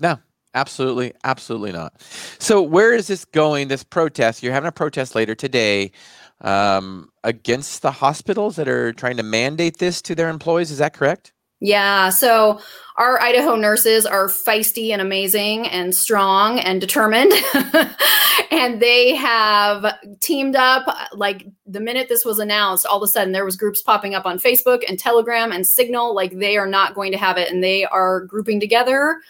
No, 0.00 0.18
absolutely, 0.54 1.12
absolutely 1.24 1.72
not. 1.72 2.00
So, 2.38 2.62
where 2.62 2.94
is 2.94 3.06
this 3.06 3.24
going? 3.24 3.68
This 3.68 3.84
protest? 3.84 4.42
You're 4.42 4.52
having 4.52 4.68
a 4.68 4.72
protest 4.72 5.14
later 5.14 5.34
today 5.34 5.92
um, 6.40 7.10
against 7.24 7.82
the 7.82 7.92
hospitals 7.92 8.56
that 8.56 8.68
are 8.68 8.92
trying 8.92 9.16
to 9.16 9.22
mandate 9.22 9.78
this 9.78 10.02
to 10.02 10.14
their 10.14 10.28
employees. 10.28 10.70
Is 10.70 10.78
that 10.78 10.94
correct? 10.94 11.32
Yeah. 11.62 12.10
So 12.10 12.60
our 12.96 13.22
Idaho 13.22 13.54
nurses 13.54 14.04
are 14.04 14.26
feisty 14.26 14.90
and 14.90 15.00
amazing 15.00 15.68
and 15.68 15.94
strong 15.94 16.58
and 16.58 16.80
determined. 16.80 17.32
and 18.50 18.82
they 18.82 19.14
have 19.14 19.96
teamed 20.20 20.56
up 20.56 20.84
like 21.14 21.46
the 21.64 21.78
minute 21.78 22.08
this 22.08 22.24
was 22.24 22.40
announced, 22.40 22.84
all 22.84 22.96
of 22.96 23.04
a 23.04 23.06
sudden 23.06 23.32
there 23.32 23.44
was 23.44 23.56
groups 23.56 23.80
popping 23.80 24.12
up 24.12 24.26
on 24.26 24.40
Facebook 24.40 24.82
and 24.88 24.98
Telegram 24.98 25.52
and 25.52 25.64
Signal 25.64 26.16
like 26.16 26.36
they 26.36 26.56
are 26.56 26.66
not 26.66 26.96
going 26.96 27.12
to 27.12 27.18
have 27.18 27.38
it 27.38 27.48
and 27.48 27.62
they 27.62 27.84
are 27.84 28.24
grouping 28.24 28.58
together 28.58 29.20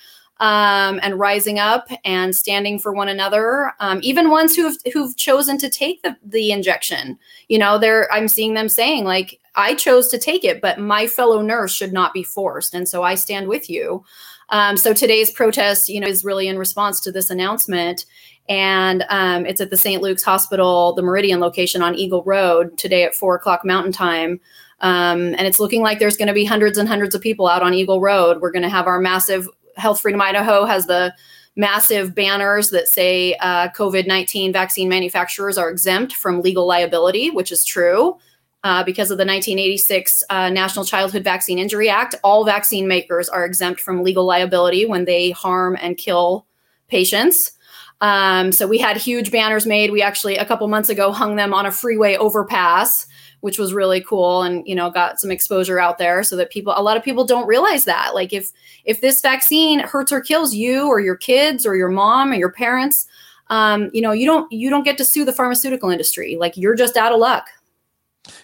um, 0.42 0.98
and 1.04 1.20
rising 1.20 1.60
up 1.60 1.88
and 2.04 2.34
standing 2.34 2.80
for 2.80 2.92
one 2.92 3.08
another. 3.08 3.72
Um, 3.78 4.00
even 4.02 4.28
ones 4.28 4.56
who've 4.56 4.76
who've 4.92 5.16
chosen 5.16 5.56
to 5.58 5.70
take 5.70 6.02
the 6.02 6.16
the 6.24 6.50
injection, 6.50 7.16
you 7.48 7.58
know, 7.58 7.78
they're 7.78 8.12
I'm 8.12 8.26
seeing 8.26 8.54
them 8.54 8.68
saying 8.68 9.04
like 9.04 9.38
I 9.54 9.74
chose 9.74 10.08
to 10.08 10.18
take 10.18 10.42
it, 10.42 10.60
but 10.60 10.80
my 10.80 11.06
fellow 11.06 11.42
nurse 11.42 11.72
should 11.72 11.92
not 11.92 12.12
be 12.12 12.24
forced, 12.24 12.74
and 12.74 12.88
so 12.88 13.04
I 13.04 13.14
stand 13.14 13.46
with 13.46 13.70
you. 13.70 14.04
Um, 14.48 14.76
so 14.76 14.92
today's 14.92 15.30
protest, 15.30 15.88
you 15.88 16.00
know, 16.00 16.08
is 16.08 16.24
really 16.24 16.48
in 16.48 16.58
response 16.58 17.00
to 17.02 17.12
this 17.12 17.30
announcement, 17.30 18.04
and 18.48 19.04
um, 19.10 19.46
it's 19.46 19.60
at 19.60 19.70
the 19.70 19.76
St. 19.76 20.02
Luke's 20.02 20.24
Hospital, 20.24 20.92
the 20.92 21.02
Meridian 21.02 21.38
location 21.38 21.82
on 21.82 21.94
Eagle 21.94 22.24
Road 22.24 22.76
today 22.76 23.04
at 23.04 23.14
four 23.14 23.36
o'clock 23.36 23.64
Mountain 23.64 23.92
Time. 23.92 24.40
Um, 24.80 25.36
and 25.36 25.42
it's 25.42 25.60
looking 25.60 25.82
like 25.82 26.00
there's 26.00 26.16
going 26.16 26.26
to 26.26 26.34
be 26.34 26.44
hundreds 26.44 26.76
and 26.76 26.88
hundreds 26.88 27.14
of 27.14 27.20
people 27.20 27.46
out 27.46 27.62
on 27.62 27.72
Eagle 27.72 28.00
Road. 28.00 28.40
We're 28.40 28.50
going 28.50 28.64
to 28.64 28.68
have 28.68 28.88
our 28.88 28.98
massive 28.98 29.46
Health 29.76 30.00
Freedom 30.00 30.20
Idaho 30.20 30.64
has 30.64 30.86
the 30.86 31.14
massive 31.56 32.14
banners 32.14 32.70
that 32.70 32.88
say 32.88 33.34
uh, 33.34 33.68
COVID 33.70 34.06
19 34.06 34.52
vaccine 34.52 34.88
manufacturers 34.88 35.58
are 35.58 35.70
exempt 35.70 36.14
from 36.14 36.40
legal 36.40 36.66
liability, 36.66 37.30
which 37.30 37.52
is 37.52 37.64
true. 37.64 38.16
Uh, 38.64 38.84
because 38.84 39.10
of 39.10 39.18
the 39.18 39.24
1986 39.24 40.22
uh, 40.30 40.48
National 40.48 40.84
Childhood 40.84 41.24
Vaccine 41.24 41.58
Injury 41.58 41.88
Act, 41.88 42.14
all 42.22 42.44
vaccine 42.44 42.86
makers 42.86 43.28
are 43.28 43.44
exempt 43.44 43.80
from 43.80 44.04
legal 44.04 44.24
liability 44.24 44.86
when 44.86 45.04
they 45.04 45.32
harm 45.32 45.76
and 45.80 45.96
kill 45.96 46.46
patients. 46.86 47.52
Um, 48.00 48.52
so 48.52 48.68
we 48.68 48.78
had 48.78 48.96
huge 48.96 49.32
banners 49.32 49.66
made. 49.66 49.90
We 49.90 50.00
actually, 50.00 50.36
a 50.36 50.44
couple 50.44 50.68
months 50.68 50.88
ago, 50.88 51.10
hung 51.10 51.34
them 51.34 51.52
on 51.52 51.66
a 51.66 51.72
freeway 51.72 52.16
overpass 52.16 53.06
which 53.42 53.58
was 53.58 53.74
really 53.74 54.00
cool 54.00 54.42
and 54.42 54.66
you 54.66 54.74
know 54.74 54.88
got 54.88 55.20
some 55.20 55.30
exposure 55.30 55.78
out 55.78 55.98
there 55.98 56.22
so 56.22 56.36
that 56.36 56.50
people 56.50 56.72
a 56.76 56.82
lot 56.82 56.96
of 56.96 57.02
people 57.02 57.24
don't 57.24 57.46
realize 57.46 57.84
that. 57.84 58.14
Like 58.14 58.32
if 58.32 58.50
if 58.84 59.00
this 59.00 59.20
vaccine 59.20 59.80
hurts 59.80 60.10
or 60.10 60.20
kills 60.20 60.54
you 60.54 60.86
or 60.86 61.00
your 61.00 61.16
kids 61.16 61.66
or 61.66 61.76
your 61.76 61.88
mom 61.88 62.30
or 62.30 62.36
your 62.36 62.52
parents 62.52 63.06
um, 63.50 63.90
you 63.92 64.00
know 64.00 64.12
you 64.12 64.26
don't 64.26 64.50
you 64.50 64.70
don't 64.70 64.84
get 64.84 64.96
to 64.98 65.04
sue 65.04 65.24
the 65.24 65.32
pharmaceutical 65.32 65.90
industry. 65.90 66.36
Like 66.36 66.56
you're 66.56 66.74
just 66.74 66.96
out 66.96 67.12
of 67.12 67.18
luck. 67.18 67.48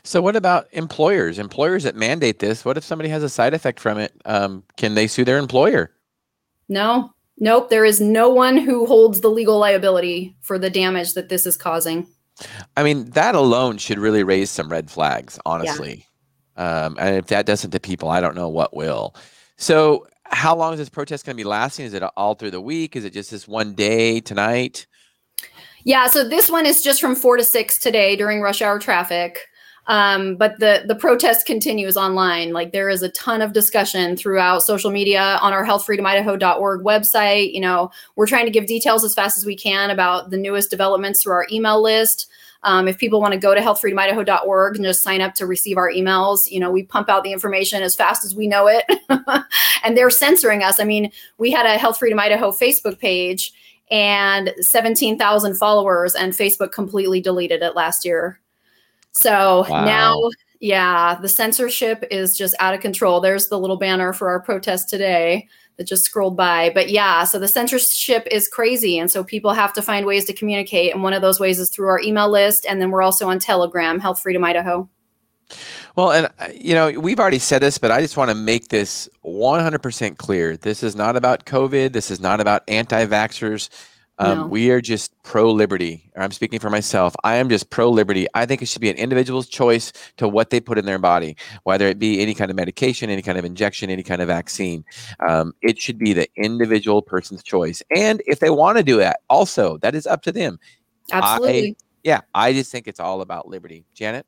So 0.02 0.20
what 0.20 0.34
about 0.34 0.66
employers? 0.72 1.38
Employers 1.38 1.84
that 1.84 1.94
mandate 1.94 2.40
this 2.40 2.64
what 2.64 2.76
if 2.76 2.84
somebody 2.84 3.08
has 3.08 3.22
a 3.22 3.28
side 3.28 3.54
effect 3.54 3.80
from 3.80 3.98
it? 3.98 4.12
Um, 4.24 4.64
can 4.76 4.94
they 4.94 5.06
sue 5.06 5.24
their 5.24 5.38
employer? 5.38 5.92
No. 6.68 7.14
Nope. 7.38 7.70
There 7.70 7.84
is 7.84 8.00
no 8.00 8.28
one 8.28 8.56
who 8.56 8.84
holds 8.84 9.20
the 9.20 9.30
legal 9.30 9.58
liability 9.58 10.34
for 10.40 10.58
the 10.58 10.70
damage 10.70 11.12
that 11.12 11.28
this 11.28 11.46
is 11.46 11.56
causing 11.56 12.08
I 12.76 12.82
mean, 12.82 13.10
that 13.10 13.34
alone 13.34 13.78
should 13.78 13.98
really 13.98 14.22
raise 14.22 14.50
some 14.50 14.68
red 14.68 14.90
flags, 14.90 15.38
honestly. 15.44 16.06
Yeah. 16.56 16.84
Um, 16.84 16.96
and 16.98 17.16
if 17.16 17.26
that 17.28 17.46
doesn't 17.46 17.70
to 17.70 17.80
people, 17.80 18.08
I 18.08 18.20
don't 18.20 18.34
know 18.34 18.48
what 18.48 18.74
will. 18.74 19.14
So, 19.56 20.06
how 20.24 20.54
long 20.54 20.72
is 20.74 20.78
this 20.78 20.88
protest 20.88 21.24
going 21.24 21.36
to 21.36 21.40
be 21.40 21.48
lasting? 21.48 21.86
Is 21.86 21.94
it 21.94 22.02
all 22.02 22.34
through 22.34 22.50
the 22.50 22.60
week? 22.60 22.96
Is 22.96 23.04
it 23.04 23.12
just 23.12 23.30
this 23.30 23.48
one 23.48 23.74
day 23.74 24.20
tonight? 24.20 24.86
Yeah, 25.84 26.06
so 26.06 26.28
this 26.28 26.50
one 26.50 26.66
is 26.66 26.82
just 26.82 27.00
from 27.00 27.16
four 27.16 27.36
to 27.36 27.44
six 27.44 27.78
today 27.78 28.14
during 28.14 28.42
rush 28.42 28.60
hour 28.60 28.78
traffic. 28.78 29.47
Um, 29.88 30.36
but 30.36 30.58
the 30.60 30.84
the 30.86 30.94
protest 30.94 31.46
continues 31.46 31.96
online. 31.96 32.52
Like 32.52 32.72
there 32.72 32.90
is 32.90 33.02
a 33.02 33.08
ton 33.10 33.40
of 33.40 33.54
discussion 33.54 34.16
throughout 34.16 34.62
social 34.62 34.90
media 34.90 35.38
on 35.40 35.54
our 35.54 35.64
healthfreedomidaho.org 35.64 36.82
website. 36.82 37.54
You 37.54 37.60
know, 37.60 37.90
we're 38.14 38.26
trying 38.26 38.44
to 38.44 38.50
give 38.50 38.66
details 38.66 39.02
as 39.02 39.14
fast 39.14 39.38
as 39.38 39.46
we 39.46 39.56
can 39.56 39.90
about 39.90 40.30
the 40.30 40.36
newest 40.36 40.70
developments 40.70 41.22
through 41.22 41.32
our 41.32 41.46
email 41.50 41.82
list. 41.82 42.30
Um, 42.64 42.88
if 42.88 42.98
people 42.98 43.20
want 43.20 43.32
to 43.32 43.38
go 43.38 43.54
to 43.54 43.60
healthfreedomidaho.org 43.60 44.76
and 44.76 44.84
just 44.84 45.02
sign 45.02 45.20
up 45.20 45.34
to 45.34 45.46
receive 45.46 45.78
our 45.78 45.90
emails, 45.90 46.50
you 46.50 46.58
know, 46.58 46.70
we 46.70 46.82
pump 46.82 47.08
out 47.08 47.22
the 47.22 47.32
information 47.32 47.82
as 47.82 47.94
fast 47.94 48.24
as 48.24 48.34
we 48.34 48.46
know 48.46 48.66
it. 48.66 48.84
and 49.84 49.96
they're 49.96 50.10
censoring 50.10 50.62
us. 50.62 50.80
I 50.80 50.84
mean, 50.84 51.12
we 51.38 51.50
had 51.52 51.66
a 51.66 51.78
Health 51.78 51.98
Freedom 51.98 52.18
Idaho 52.18 52.50
Facebook 52.50 52.98
page 52.98 53.52
and 53.90 54.52
17,000 54.60 55.54
followers, 55.54 56.14
and 56.14 56.32
Facebook 56.32 56.72
completely 56.72 57.20
deleted 57.20 57.62
it 57.62 57.74
last 57.74 58.04
year. 58.04 58.40
So 59.18 59.66
wow. 59.68 59.84
now, 59.84 60.30
yeah, 60.60 61.18
the 61.20 61.28
censorship 61.28 62.04
is 62.08 62.38
just 62.38 62.54
out 62.60 62.72
of 62.72 62.80
control. 62.80 63.20
There's 63.20 63.48
the 63.48 63.58
little 63.58 63.76
banner 63.76 64.12
for 64.12 64.28
our 64.28 64.38
protest 64.38 64.88
today 64.88 65.48
that 65.76 65.88
just 65.88 66.04
scrolled 66.04 66.36
by. 66.36 66.70
But 66.72 66.88
yeah, 66.90 67.24
so 67.24 67.40
the 67.40 67.48
censorship 67.48 68.28
is 68.30 68.46
crazy. 68.46 68.96
And 68.96 69.10
so 69.10 69.24
people 69.24 69.52
have 69.54 69.72
to 69.72 69.82
find 69.82 70.06
ways 70.06 70.24
to 70.26 70.32
communicate. 70.32 70.94
And 70.94 71.02
one 71.02 71.14
of 71.14 71.20
those 71.20 71.40
ways 71.40 71.58
is 71.58 71.68
through 71.68 71.88
our 71.88 72.00
email 72.00 72.30
list. 72.30 72.64
And 72.64 72.80
then 72.80 72.92
we're 72.92 73.02
also 73.02 73.28
on 73.28 73.40
Telegram, 73.40 73.98
Health 73.98 74.20
Freedom 74.20 74.44
Idaho. 74.44 74.88
Well, 75.96 76.12
and 76.12 76.28
uh, 76.38 76.48
you 76.54 76.74
know, 76.74 77.00
we've 77.00 77.18
already 77.18 77.40
said 77.40 77.60
this, 77.60 77.76
but 77.76 77.90
I 77.90 78.00
just 78.00 78.16
want 78.16 78.30
to 78.30 78.36
make 78.36 78.68
this 78.68 79.08
100% 79.24 80.16
clear. 80.16 80.56
This 80.56 80.84
is 80.84 80.94
not 80.94 81.16
about 81.16 81.44
COVID. 81.44 81.92
This 81.92 82.12
is 82.12 82.20
not 82.20 82.40
about 82.40 82.62
anti 82.68 83.04
vaxxers. 83.04 83.68
Um, 84.18 84.38
no. 84.38 84.46
We 84.46 84.70
are 84.70 84.80
just 84.80 85.12
pro 85.22 85.50
liberty. 85.50 86.10
I'm 86.16 86.32
speaking 86.32 86.58
for 86.58 86.70
myself. 86.70 87.14
I 87.22 87.36
am 87.36 87.48
just 87.48 87.70
pro 87.70 87.88
liberty. 87.88 88.26
I 88.34 88.46
think 88.46 88.62
it 88.62 88.66
should 88.66 88.82
be 88.82 88.90
an 88.90 88.96
individual's 88.96 89.48
choice 89.48 89.92
to 90.16 90.28
what 90.28 90.50
they 90.50 90.60
put 90.60 90.78
in 90.78 90.86
their 90.86 90.98
body, 90.98 91.36
whether 91.62 91.86
it 91.86 91.98
be 91.98 92.20
any 92.20 92.34
kind 92.34 92.50
of 92.50 92.56
medication, 92.56 93.10
any 93.10 93.22
kind 93.22 93.38
of 93.38 93.44
injection, 93.44 93.90
any 93.90 94.02
kind 94.02 94.20
of 94.20 94.28
vaccine. 94.28 94.84
Um, 95.20 95.54
it 95.62 95.80
should 95.80 95.98
be 95.98 96.12
the 96.12 96.28
individual 96.36 97.00
person's 97.00 97.42
choice. 97.42 97.82
And 97.94 98.22
if 98.26 98.40
they 98.40 98.50
want 98.50 98.78
to 98.78 98.82
do 98.82 98.96
that, 98.98 99.20
also, 99.30 99.78
that 99.78 99.94
is 99.94 100.06
up 100.06 100.22
to 100.22 100.32
them. 100.32 100.58
Absolutely. 101.12 101.70
I, 101.70 101.76
yeah, 102.02 102.20
I 102.34 102.52
just 102.52 102.72
think 102.72 102.88
it's 102.88 103.00
all 103.00 103.20
about 103.20 103.48
liberty. 103.48 103.84
Janet? 103.94 104.26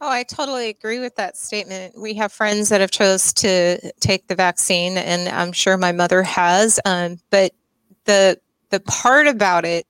Oh, 0.00 0.08
I 0.08 0.24
totally 0.24 0.68
agree 0.68 0.98
with 0.98 1.14
that 1.16 1.36
statement. 1.36 1.94
We 1.96 2.14
have 2.14 2.32
friends 2.32 2.68
that 2.70 2.80
have 2.80 2.90
chose 2.90 3.32
to 3.34 3.92
take 4.00 4.26
the 4.26 4.34
vaccine, 4.34 4.98
and 4.98 5.28
I'm 5.28 5.52
sure 5.52 5.76
my 5.76 5.92
mother 5.92 6.22
has. 6.24 6.80
Um, 6.84 7.18
but 7.30 7.52
the 8.04 8.38
the 8.72 8.80
part 8.80 9.28
about 9.28 9.64
it 9.64 9.86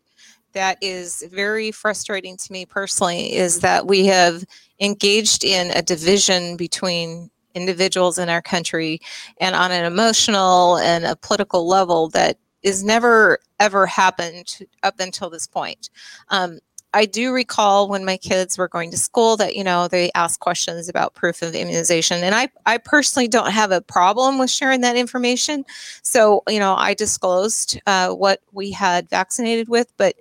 that 0.52 0.76
is 0.82 1.24
very 1.32 1.70
frustrating 1.70 2.36
to 2.36 2.52
me 2.52 2.66
personally 2.66 3.32
is 3.32 3.60
that 3.60 3.86
we 3.86 4.04
have 4.06 4.44
engaged 4.80 5.44
in 5.44 5.70
a 5.70 5.80
division 5.80 6.56
between 6.56 7.30
individuals 7.54 8.18
in 8.18 8.28
our 8.28 8.42
country 8.42 9.00
and 9.40 9.54
on 9.54 9.70
an 9.70 9.84
emotional 9.84 10.76
and 10.78 11.04
a 11.04 11.16
political 11.16 11.66
level 11.66 12.08
that 12.08 12.36
is 12.62 12.82
never 12.82 13.38
ever 13.60 13.86
happened 13.86 14.58
up 14.82 14.98
until 14.98 15.30
this 15.30 15.46
point. 15.46 15.88
Um, 16.28 16.58
I 16.94 17.06
do 17.06 17.32
recall 17.32 17.88
when 17.88 18.04
my 18.04 18.16
kids 18.16 18.58
were 18.58 18.68
going 18.68 18.90
to 18.90 18.98
school 18.98 19.36
that, 19.38 19.56
you 19.56 19.64
know, 19.64 19.88
they 19.88 20.10
asked 20.14 20.40
questions 20.40 20.88
about 20.88 21.14
proof 21.14 21.42
of 21.42 21.54
immunization. 21.54 22.22
And 22.22 22.34
I, 22.34 22.50
I 22.66 22.78
personally 22.78 23.28
don't 23.28 23.50
have 23.50 23.70
a 23.70 23.80
problem 23.80 24.38
with 24.38 24.50
sharing 24.50 24.82
that 24.82 24.96
information. 24.96 25.64
So, 26.02 26.42
you 26.48 26.58
know, 26.58 26.74
I 26.74 26.94
disclosed 26.94 27.80
uh, 27.86 28.10
what 28.10 28.40
we 28.52 28.70
had 28.70 29.08
vaccinated 29.08 29.68
with, 29.68 29.92
but 29.96 30.16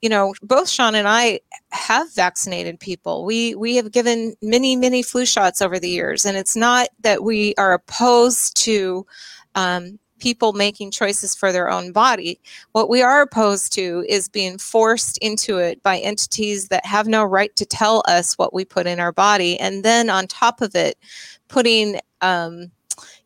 you 0.00 0.08
know, 0.08 0.34
both 0.42 0.68
Shawn 0.68 0.94
and 0.94 1.06
I 1.06 1.40
have 1.72 2.12
vaccinated 2.14 2.80
people. 2.80 3.26
We 3.26 3.54
we 3.54 3.76
have 3.76 3.92
given 3.92 4.34
many 4.40 4.74
many 4.74 5.02
flu 5.02 5.26
shots 5.26 5.60
over 5.60 5.78
the 5.78 5.90
years, 5.90 6.24
and 6.24 6.38
it's 6.38 6.56
not 6.56 6.88
that 7.00 7.22
we 7.22 7.54
are 7.58 7.74
opposed 7.74 8.56
to 8.64 9.06
um, 9.54 9.98
people 10.20 10.52
making 10.52 10.90
choices 10.90 11.34
for 11.34 11.52
their 11.52 11.70
own 11.70 11.92
body. 11.92 12.38
What 12.72 12.88
we 12.88 13.02
are 13.02 13.22
opposed 13.22 13.72
to 13.74 14.04
is 14.08 14.28
being 14.28 14.58
forced 14.58 15.18
into 15.18 15.58
it 15.58 15.82
by 15.82 15.98
entities 15.98 16.68
that 16.68 16.86
have 16.86 17.08
no 17.08 17.24
right 17.24 17.54
to 17.56 17.66
tell 17.66 18.02
us 18.06 18.34
what 18.34 18.54
we 18.54 18.64
put 18.64 18.86
in 18.86 19.00
our 19.00 19.12
body, 19.12 19.58
and 19.58 19.84
then 19.84 20.10
on 20.10 20.26
top 20.26 20.60
of 20.60 20.74
it, 20.74 20.98
putting 21.48 21.98
um, 22.20 22.70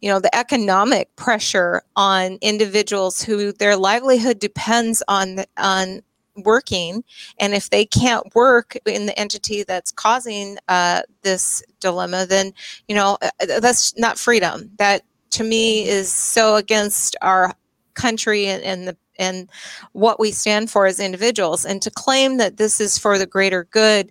you 0.00 0.10
know 0.10 0.20
the 0.20 0.34
economic 0.34 1.14
pressure 1.16 1.82
on 1.96 2.38
individuals 2.40 3.22
who 3.22 3.52
their 3.52 3.76
livelihood 3.76 4.38
depends 4.38 5.02
on 5.08 5.44
on 5.56 6.00
working 6.36 7.04
and 7.38 7.54
if 7.54 7.70
they 7.70 7.86
can't 7.86 8.34
work 8.34 8.76
in 8.86 9.06
the 9.06 9.16
entity 9.18 9.62
that's 9.62 9.92
causing 9.92 10.58
uh, 10.68 11.00
this 11.22 11.62
dilemma 11.80 12.26
then 12.26 12.52
you 12.88 12.94
know 12.94 13.16
uh, 13.22 13.30
that's 13.60 13.96
not 13.96 14.18
freedom 14.18 14.70
that 14.78 15.02
to 15.34 15.44
me 15.44 15.86
is 15.86 16.12
so 16.12 16.56
against 16.56 17.16
our 17.22 17.54
country 17.94 18.46
and, 18.46 18.62
and 18.64 18.88
the 18.88 18.96
and 19.16 19.48
what 19.92 20.18
we 20.18 20.32
stand 20.32 20.70
for 20.70 20.86
as 20.86 20.98
individuals 20.98 21.64
and 21.64 21.80
to 21.82 21.90
claim 21.90 22.36
that 22.38 22.56
this 22.56 22.80
is 22.80 22.98
for 22.98 23.16
the 23.16 23.26
greater 23.26 23.64
good 23.70 24.10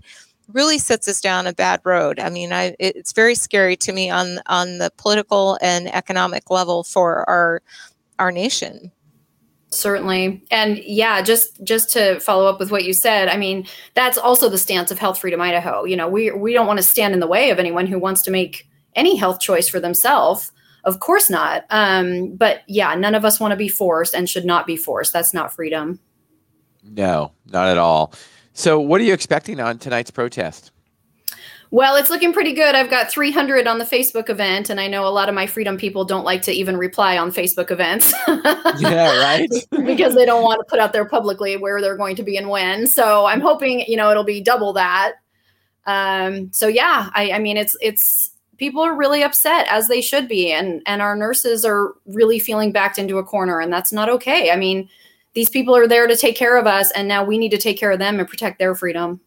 really 0.54 0.78
sets 0.78 1.08
us 1.08 1.22
down 1.22 1.48
a 1.48 1.54
bad 1.54 1.82
road. 1.84 2.20
I 2.20 2.30
mean, 2.30 2.54
I, 2.54 2.76
it's 2.80 3.14
very 3.14 3.36
scary 3.36 3.76
to 3.78 3.94
me 3.94 4.10
on 4.10 4.40
on 4.48 4.78
the 4.78 4.92
political 4.98 5.58
and 5.62 5.94
economic 5.94 6.50
level 6.50 6.84
for 6.84 7.28
our 7.30 7.62
our 8.20 8.32
nation. 8.32 8.92
Certainly, 9.70 10.44
and 10.52 10.78
yeah, 10.78 11.22
just 11.22 11.64
just 11.64 11.90
to 11.92 12.20
follow 12.20 12.46
up 12.46 12.60
with 12.60 12.72
what 12.72 12.84
you 12.84 12.94
said, 12.94 13.28
I 13.28 13.38
mean, 13.38 13.66
that's 13.96 14.18
also 14.18 14.50
the 14.50 14.58
stance 14.58 14.92
of 14.92 15.00
Health 15.00 15.20
Freedom 15.20 15.42
Idaho. 15.42 15.84
You 15.86 15.96
know, 15.96 16.08
we 16.08 16.32
we 16.32 16.54
don't 16.54 16.68
want 16.68 16.78
to 16.78 16.84
stand 16.84 17.14
in 17.14 17.20
the 17.20 17.28
way 17.28 17.50
of 17.50 17.60
anyone 17.60 17.88
who 17.88 17.98
wants 17.98 18.22
to 18.24 18.32
make 18.32 18.68
any 18.96 19.16
health 19.16 19.40
choice 19.40 19.68
for 19.68 19.80
themselves. 19.80 20.52
Of 20.84 21.00
course 21.00 21.30
not. 21.30 21.66
Um, 21.70 22.36
but 22.36 22.62
yeah, 22.68 22.94
none 22.96 23.16
of 23.16 23.24
us 23.24 23.40
want 23.40 23.52
to 23.52 23.58
be 23.58 23.70
forced 23.70 24.14
and 24.14 24.30
should 24.30 24.46
not 24.46 24.68
be 24.68 24.76
forced. 24.76 25.14
That's 25.14 25.34
not 25.34 25.54
freedom. 25.54 26.00
No, 26.84 27.32
not 27.48 27.70
at 27.70 27.78
all. 27.78 28.14
So, 28.54 28.80
what 28.80 29.00
are 29.02 29.04
you 29.04 29.14
expecting 29.14 29.60
on 29.60 29.80
tonight's 29.80 30.12
protest? 30.12 30.72
Well, 31.72 31.96
it's 31.96 32.12
looking 32.12 32.34
pretty 32.34 32.54
good. 32.54 32.76
I've 32.76 32.92
got 32.92 33.10
300 33.10 33.66
on 33.66 33.80
the 33.80 33.84
Facebook 33.84 34.30
event, 34.30 34.70
and 34.70 34.80
I 34.80 34.88
know 34.88 35.08
a 35.08 35.10
lot 35.10 35.28
of 35.28 35.34
my 35.34 35.48
freedom 35.48 35.76
people 35.76 36.06
don't 36.06 36.24
like 36.24 36.44
to 36.44 36.52
even 36.52 36.78
reply 36.78 37.18
on 37.18 37.32
Facebook 37.32 37.72
events. 37.72 38.14
yeah, 38.78 39.18
right. 39.18 39.50
because 39.84 40.14
they 40.14 40.24
don't 40.24 40.44
want 40.44 40.60
to 40.60 40.66
put 40.70 40.80
out 40.80 40.94
there 40.94 41.06
publicly 41.06 41.58
where 41.58 41.82
they're 41.82 41.98
going 41.98 42.16
to 42.18 42.24
be 42.24 42.38
and 42.38 42.48
when. 42.48 42.86
So 42.86 43.26
I'm 43.26 43.42
hoping, 43.42 43.80
you 43.88 43.98
know, 43.98 44.12
it'll 44.12 44.24
be 44.24 44.40
double 44.40 44.74
that. 44.74 45.14
Um, 45.88 46.54
so 46.54 46.68
yeah, 46.68 47.10
I, 47.16 47.32
I 47.32 47.40
mean, 47.40 47.58
it's 47.58 47.76
it's 47.82 48.33
people 48.58 48.82
are 48.82 48.96
really 48.96 49.24
upset 49.24 49.68
as 49.70 49.88
they 49.88 50.02
should 50.02 50.28
be, 50.28 50.52
and 50.52 50.82
and 50.86 51.02
our 51.02 51.16
nurses 51.16 51.66
are 51.66 51.94
really 52.06 52.40
feeling 52.40 52.72
backed 52.72 52.98
into 53.00 53.18
a 53.18 53.24
corner, 53.24 53.60
and 53.60 53.72
that's 53.72 53.92
not 53.92 54.10
okay. 54.10 54.52
I 54.52 54.56
mean, 54.56 54.90
these 55.34 55.50
people 55.50 55.76
are 55.76 55.88
there 55.88 56.08
to 56.08 56.16
take 56.16 56.36
care 56.36 56.58
of 56.58 56.68
us 56.68 56.92
and 56.92 57.08
now 57.08 57.24
we 57.24 57.38
need 57.38 57.50
to 57.52 57.58
take 57.58 57.78
care 57.78 57.92
of 57.92 58.00
them 58.00 58.20
and 58.20 58.28
protect 58.28 58.60
their 58.60 58.76
freedom. 58.76 59.20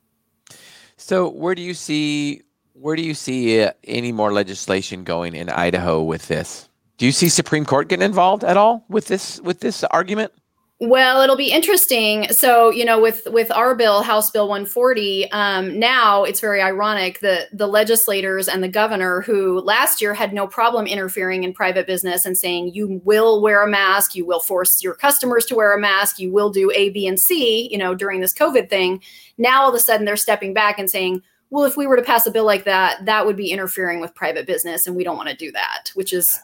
So 0.96 1.28
where 1.28 1.54
do 1.54 1.62
you 1.62 1.74
see 1.74 2.42
where 2.72 2.96
do 2.96 3.02
you 3.02 3.14
see 3.14 3.62
uh, 3.62 3.72
any 3.84 4.12
more 4.12 4.32
legislation 4.32 5.02
going 5.02 5.34
in 5.34 5.48
idaho 5.48 6.02
with 6.02 6.28
this? 6.28 6.68
Do 6.98 7.06
you 7.06 7.12
see 7.12 7.28
supreme 7.28 7.64
court 7.64 7.88
getting 7.88 8.04
involved 8.04 8.44
at 8.44 8.56
all 8.56 8.84
with 8.88 9.06
this 9.06 9.40
with 9.40 9.60
this 9.60 9.84
argument 9.84 10.32
well, 10.78 11.22
it'll 11.22 11.36
be 11.36 11.50
interesting. 11.50 12.30
So, 12.32 12.68
you 12.68 12.84
know, 12.84 13.00
with 13.00 13.26
with 13.30 13.50
our 13.50 13.74
bill, 13.74 14.02
House 14.02 14.30
Bill 14.30 14.46
140, 14.46 15.30
um, 15.30 15.78
now 15.78 16.22
it's 16.24 16.38
very 16.38 16.60
ironic 16.60 17.20
that 17.20 17.48
the 17.50 17.66
legislators 17.66 18.46
and 18.46 18.62
the 18.62 18.68
governor, 18.68 19.22
who 19.22 19.60
last 19.60 20.02
year 20.02 20.12
had 20.12 20.34
no 20.34 20.46
problem 20.46 20.86
interfering 20.86 21.44
in 21.44 21.54
private 21.54 21.86
business 21.86 22.26
and 22.26 22.36
saying 22.36 22.74
you 22.74 23.00
will 23.04 23.40
wear 23.40 23.62
a 23.62 23.70
mask, 23.70 24.14
you 24.14 24.26
will 24.26 24.40
force 24.40 24.82
your 24.82 24.94
customers 24.94 25.46
to 25.46 25.54
wear 25.54 25.74
a 25.74 25.80
mask, 25.80 26.18
you 26.18 26.30
will 26.30 26.50
do 26.50 26.70
A, 26.74 26.90
B, 26.90 27.06
and 27.06 27.18
C, 27.18 27.70
you 27.72 27.78
know, 27.78 27.94
during 27.94 28.20
this 28.20 28.34
COVID 28.34 28.68
thing. 28.68 29.02
Now 29.38 29.62
all 29.62 29.70
of 29.70 29.74
a 29.74 29.80
sudden 29.80 30.04
they're 30.04 30.16
stepping 30.16 30.52
back 30.52 30.78
and 30.78 30.90
saying, 30.90 31.22
well, 31.48 31.64
if 31.64 31.78
we 31.78 31.86
were 31.86 31.96
to 31.96 32.02
pass 32.02 32.26
a 32.26 32.30
bill 32.30 32.44
like 32.44 32.64
that, 32.64 33.02
that 33.06 33.24
would 33.24 33.36
be 33.36 33.50
interfering 33.50 34.00
with 34.00 34.14
private 34.14 34.46
business, 34.46 34.86
and 34.86 34.94
we 34.94 35.04
don't 35.04 35.16
want 35.16 35.30
to 35.30 35.36
do 35.36 35.52
that, 35.52 35.90
which 35.94 36.12
is 36.12 36.38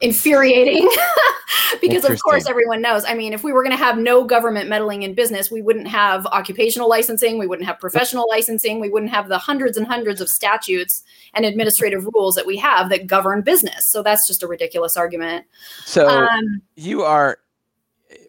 infuriating. 0.00 0.88
Because 1.80 2.04
of 2.04 2.18
course 2.22 2.46
everyone 2.46 2.82
knows. 2.82 3.04
I 3.04 3.14
mean 3.14 3.32
if 3.32 3.42
we 3.42 3.52
were 3.52 3.62
going 3.62 3.76
to 3.76 3.82
have 3.82 3.98
no 3.98 4.24
government 4.24 4.68
meddling 4.68 5.02
in 5.02 5.14
business 5.14 5.50
we 5.50 5.62
wouldn't 5.62 5.88
have 5.88 6.26
occupational 6.26 6.88
licensing 6.88 7.38
we 7.38 7.46
wouldn't 7.46 7.66
have 7.66 7.78
professional 7.78 8.26
licensing 8.28 8.80
we 8.80 8.88
wouldn't 8.88 9.10
have 9.12 9.28
the 9.28 9.38
hundreds 9.38 9.76
and 9.76 9.86
hundreds 9.86 10.20
of 10.20 10.28
statutes 10.28 11.02
and 11.34 11.44
administrative 11.44 12.06
rules 12.14 12.34
that 12.34 12.46
we 12.46 12.56
have 12.56 12.88
that 12.90 13.06
govern 13.06 13.42
business. 13.42 13.86
So 13.86 14.02
that's 14.02 14.26
just 14.26 14.42
a 14.42 14.46
ridiculous 14.46 14.96
argument. 14.96 15.46
So 15.84 16.08
um, 16.08 16.62
you 16.76 17.02
are 17.02 17.38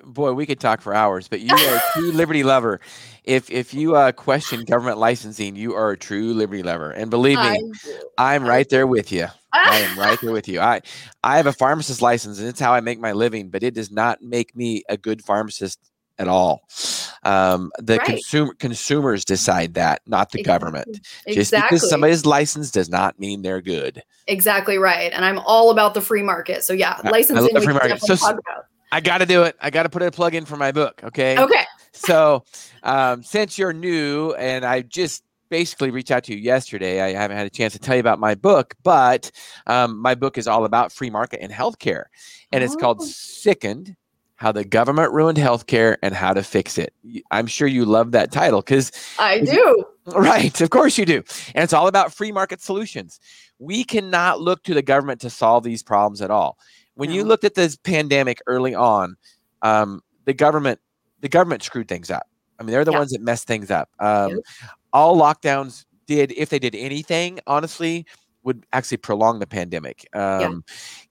boy 0.03 0.33
we 0.33 0.45
could 0.45 0.59
talk 0.59 0.81
for 0.81 0.93
hours 0.93 1.27
but 1.27 1.41
you 1.41 1.53
are 1.53 1.75
a 1.75 1.81
true 1.93 2.11
liberty 2.13 2.43
lover. 2.43 2.79
If 3.23 3.49
if 3.51 3.73
you 3.73 3.95
uh, 3.95 4.11
question 4.11 4.63
government 4.65 4.97
licensing 4.97 5.55
you 5.55 5.73
are 5.73 5.91
a 5.91 5.97
true 5.97 6.33
liberty 6.33 6.63
lover. 6.63 6.91
And 6.91 7.09
believe 7.09 7.39
me 7.39 7.71
i'm 8.17 8.45
right 8.45 8.67
there 8.69 8.87
with 8.87 9.11
you 9.11 9.27
I 9.53 9.79
am 9.79 9.99
right 9.99 10.19
there 10.21 10.31
with 10.33 10.47
you. 10.47 10.59
I 10.59 10.81
I 11.23 11.37
have 11.37 11.47
a 11.47 11.53
pharmacist 11.53 12.01
license 12.01 12.39
and 12.39 12.47
it's 12.47 12.59
how 12.59 12.73
I 12.73 12.81
make 12.81 12.99
my 12.99 13.11
living, 13.11 13.49
but 13.49 13.63
it 13.63 13.73
does 13.73 13.91
not 13.91 14.21
make 14.21 14.55
me 14.55 14.83
a 14.89 14.97
good 14.97 15.23
pharmacist 15.23 15.79
at 16.17 16.27
all. 16.27 16.61
Um, 17.23 17.71
the 17.79 17.97
right. 17.97 18.05
consumer 18.05 18.53
consumers 18.55 19.25
decide 19.25 19.73
that, 19.75 20.01
not 20.05 20.31
the 20.31 20.39
exactly. 20.39 20.71
government. 20.71 20.99
Just 21.27 21.51
because 21.51 21.87
somebody's 21.89 22.25
license 22.25 22.71
does 22.71 22.89
not 22.89 23.19
mean 23.19 23.41
they're 23.41 23.61
good. 23.61 24.03
Exactly 24.27 24.77
right. 24.77 25.11
And 25.11 25.25
I'm 25.25 25.39
all 25.39 25.71
about 25.71 25.93
the 25.93 26.01
free 26.01 26.23
market. 26.23 26.63
So 26.63 26.73
yeah, 26.73 26.99
licensing. 27.03 27.55
I, 27.55 27.59
I 27.59 27.63
free 27.63 27.73
market. 27.73 28.01
So, 28.01 28.39
I 28.91 28.99
got 28.99 29.19
to 29.19 29.25
do 29.25 29.43
it. 29.43 29.55
I 29.61 29.69
got 29.69 29.83
to 29.83 29.89
put 29.89 30.01
a 30.01 30.11
plug 30.11 30.35
in 30.35 30.45
for 30.45 30.57
my 30.57 30.71
book. 30.71 31.01
Okay. 31.03 31.37
Okay. 31.37 31.65
so 31.93 32.43
um, 32.83 33.23
since 33.23 33.57
you're 33.57 33.73
new 33.73 34.33
and 34.33 34.65
I 34.65 34.81
just 34.81 35.23
basically 35.51 35.91
reached 35.91 36.09
out 36.09 36.23
to 36.23 36.33
you 36.33 36.39
yesterday. 36.39 37.01
I 37.01 37.11
haven't 37.11 37.37
had 37.37 37.45
a 37.45 37.51
chance 37.51 37.73
to 37.73 37.79
tell 37.79 37.95
you 37.95 37.99
about 37.99 38.19
my 38.19 38.33
book, 38.33 38.73
but 38.81 39.29
um, 39.67 40.01
my 40.01 40.15
book 40.15 40.39
is 40.39 40.47
all 40.47 40.65
about 40.65 40.91
free 40.91 41.11
market 41.11 41.41
and 41.43 41.51
healthcare, 41.51 42.05
and 42.51 42.63
oh. 42.63 42.65
it's 42.65 42.75
called 42.75 42.99
oh. 43.01 43.05
Sickened: 43.05 43.95
How 44.37 44.51
the 44.51 44.63
Government 44.63 45.11
Ruined 45.11 45.37
Healthcare 45.37 45.97
and 46.01 46.15
How 46.15 46.33
to 46.33 46.41
Fix 46.41 46.79
It. 46.79 46.93
I'm 47.29 47.45
sure 47.45 47.67
you 47.67 47.85
love 47.85 48.13
that 48.13 48.31
title 48.31 48.61
because 48.61 48.91
I 49.19 49.41
do. 49.41 49.85
Right, 50.07 50.59
of 50.61 50.71
course 50.71 50.97
you 50.97 51.05
do, 51.05 51.17
and 51.53 51.63
it's 51.63 51.73
all 51.73 51.87
about 51.87 52.11
free 52.11 52.31
market 52.31 52.59
solutions. 52.59 53.19
We 53.59 53.83
cannot 53.83 54.41
look 54.41 54.63
to 54.63 54.73
the 54.73 54.81
government 54.81 55.21
to 55.21 55.29
solve 55.29 55.63
these 55.63 55.83
problems 55.83 56.23
at 56.23 56.31
all. 56.31 56.57
When 56.95 57.09
no. 57.09 57.15
you 57.15 57.23
looked 57.23 57.43
at 57.43 57.53
this 57.53 57.75
pandemic 57.75 58.41
early 58.47 58.73
on, 58.73 59.15
um, 59.61 60.01
the 60.25 60.33
government 60.33 60.79
the 61.19 61.29
government 61.29 61.61
screwed 61.61 61.87
things 61.87 62.09
up. 62.09 62.25
I 62.59 62.63
mean, 62.63 62.71
they're 62.71 62.83
the 62.83 62.91
yeah. 62.91 62.97
ones 62.97 63.11
that 63.11 63.21
messed 63.21 63.47
things 63.47 63.69
up. 63.69 63.89
Um, 63.99 64.39
all 64.93 65.17
lockdowns 65.17 65.85
did, 66.07 66.33
if 66.35 66.49
they 66.49 66.59
did 66.59 66.75
anything, 66.75 67.39
honestly, 67.47 68.05
would 68.43 68.65
actually 68.73 68.97
prolong 68.97 69.39
the 69.39 69.47
pandemic. 69.47 70.07
Um, 70.13 70.41
yeah. 70.41 70.49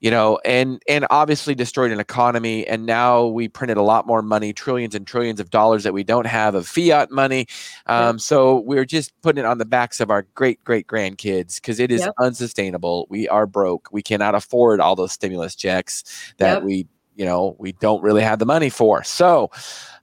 You 0.01 0.11
know, 0.11 0.39
and 0.43 0.81
and 0.87 1.05
obviously 1.09 1.55
destroyed 1.55 1.91
an 1.91 1.99
economy. 1.99 2.67
And 2.67 2.85
now 2.85 3.25
we 3.25 3.47
printed 3.47 3.77
a 3.77 3.81
lot 3.81 4.05
more 4.05 4.21
money, 4.21 4.53
trillions 4.53 4.95
and 4.95 5.07
trillions 5.07 5.39
of 5.39 5.49
dollars 5.49 5.83
that 5.83 5.93
we 5.93 6.03
don't 6.03 6.27
have 6.27 6.55
of 6.55 6.67
fiat 6.67 7.11
money. 7.11 7.47
Um, 7.87 8.15
yeah. 8.15 8.17
So 8.17 8.59
we're 8.61 8.85
just 8.85 9.13
putting 9.21 9.43
it 9.43 9.47
on 9.47 9.57
the 9.57 9.65
backs 9.65 9.99
of 9.99 10.11
our 10.11 10.23
great 10.35 10.63
great 10.63 10.87
grandkids 10.87 11.55
because 11.55 11.79
it 11.79 11.91
is 11.91 12.01
yep. 12.01 12.13
unsustainable. 12.19 13.07
We 13.09 13.27
are 13.29 13.47
broke. 13.47 13.89
We 13.91 14.01
cannot 14.01 14.35
afford 14.35 14.79
all 14.79 14.95
those 14.95 15.13
stimulus 15.13 15.55
checks 15.55 16.33
that 16.37 16.55
yep. 16.55 16.63
we 16.63 16.87
you 17.15 17.25
know 17.25 17.55
we 17.59 17.71
don't 17.73 18.03
really 18.03 18.23
have 18.23 18.39
the 18.39 18.45
money 18.45 18.69
for. 18.69 19.03
So 19.03 19.51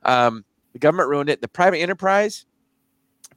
um, 0.05 0.45
the 0.73 0.79
government 0.79 1.11
ruined 1.11 1.29
it. 1.29 1.43
The 1.43 1.49
private 1.49 1.79
enterprise 1.79 2.47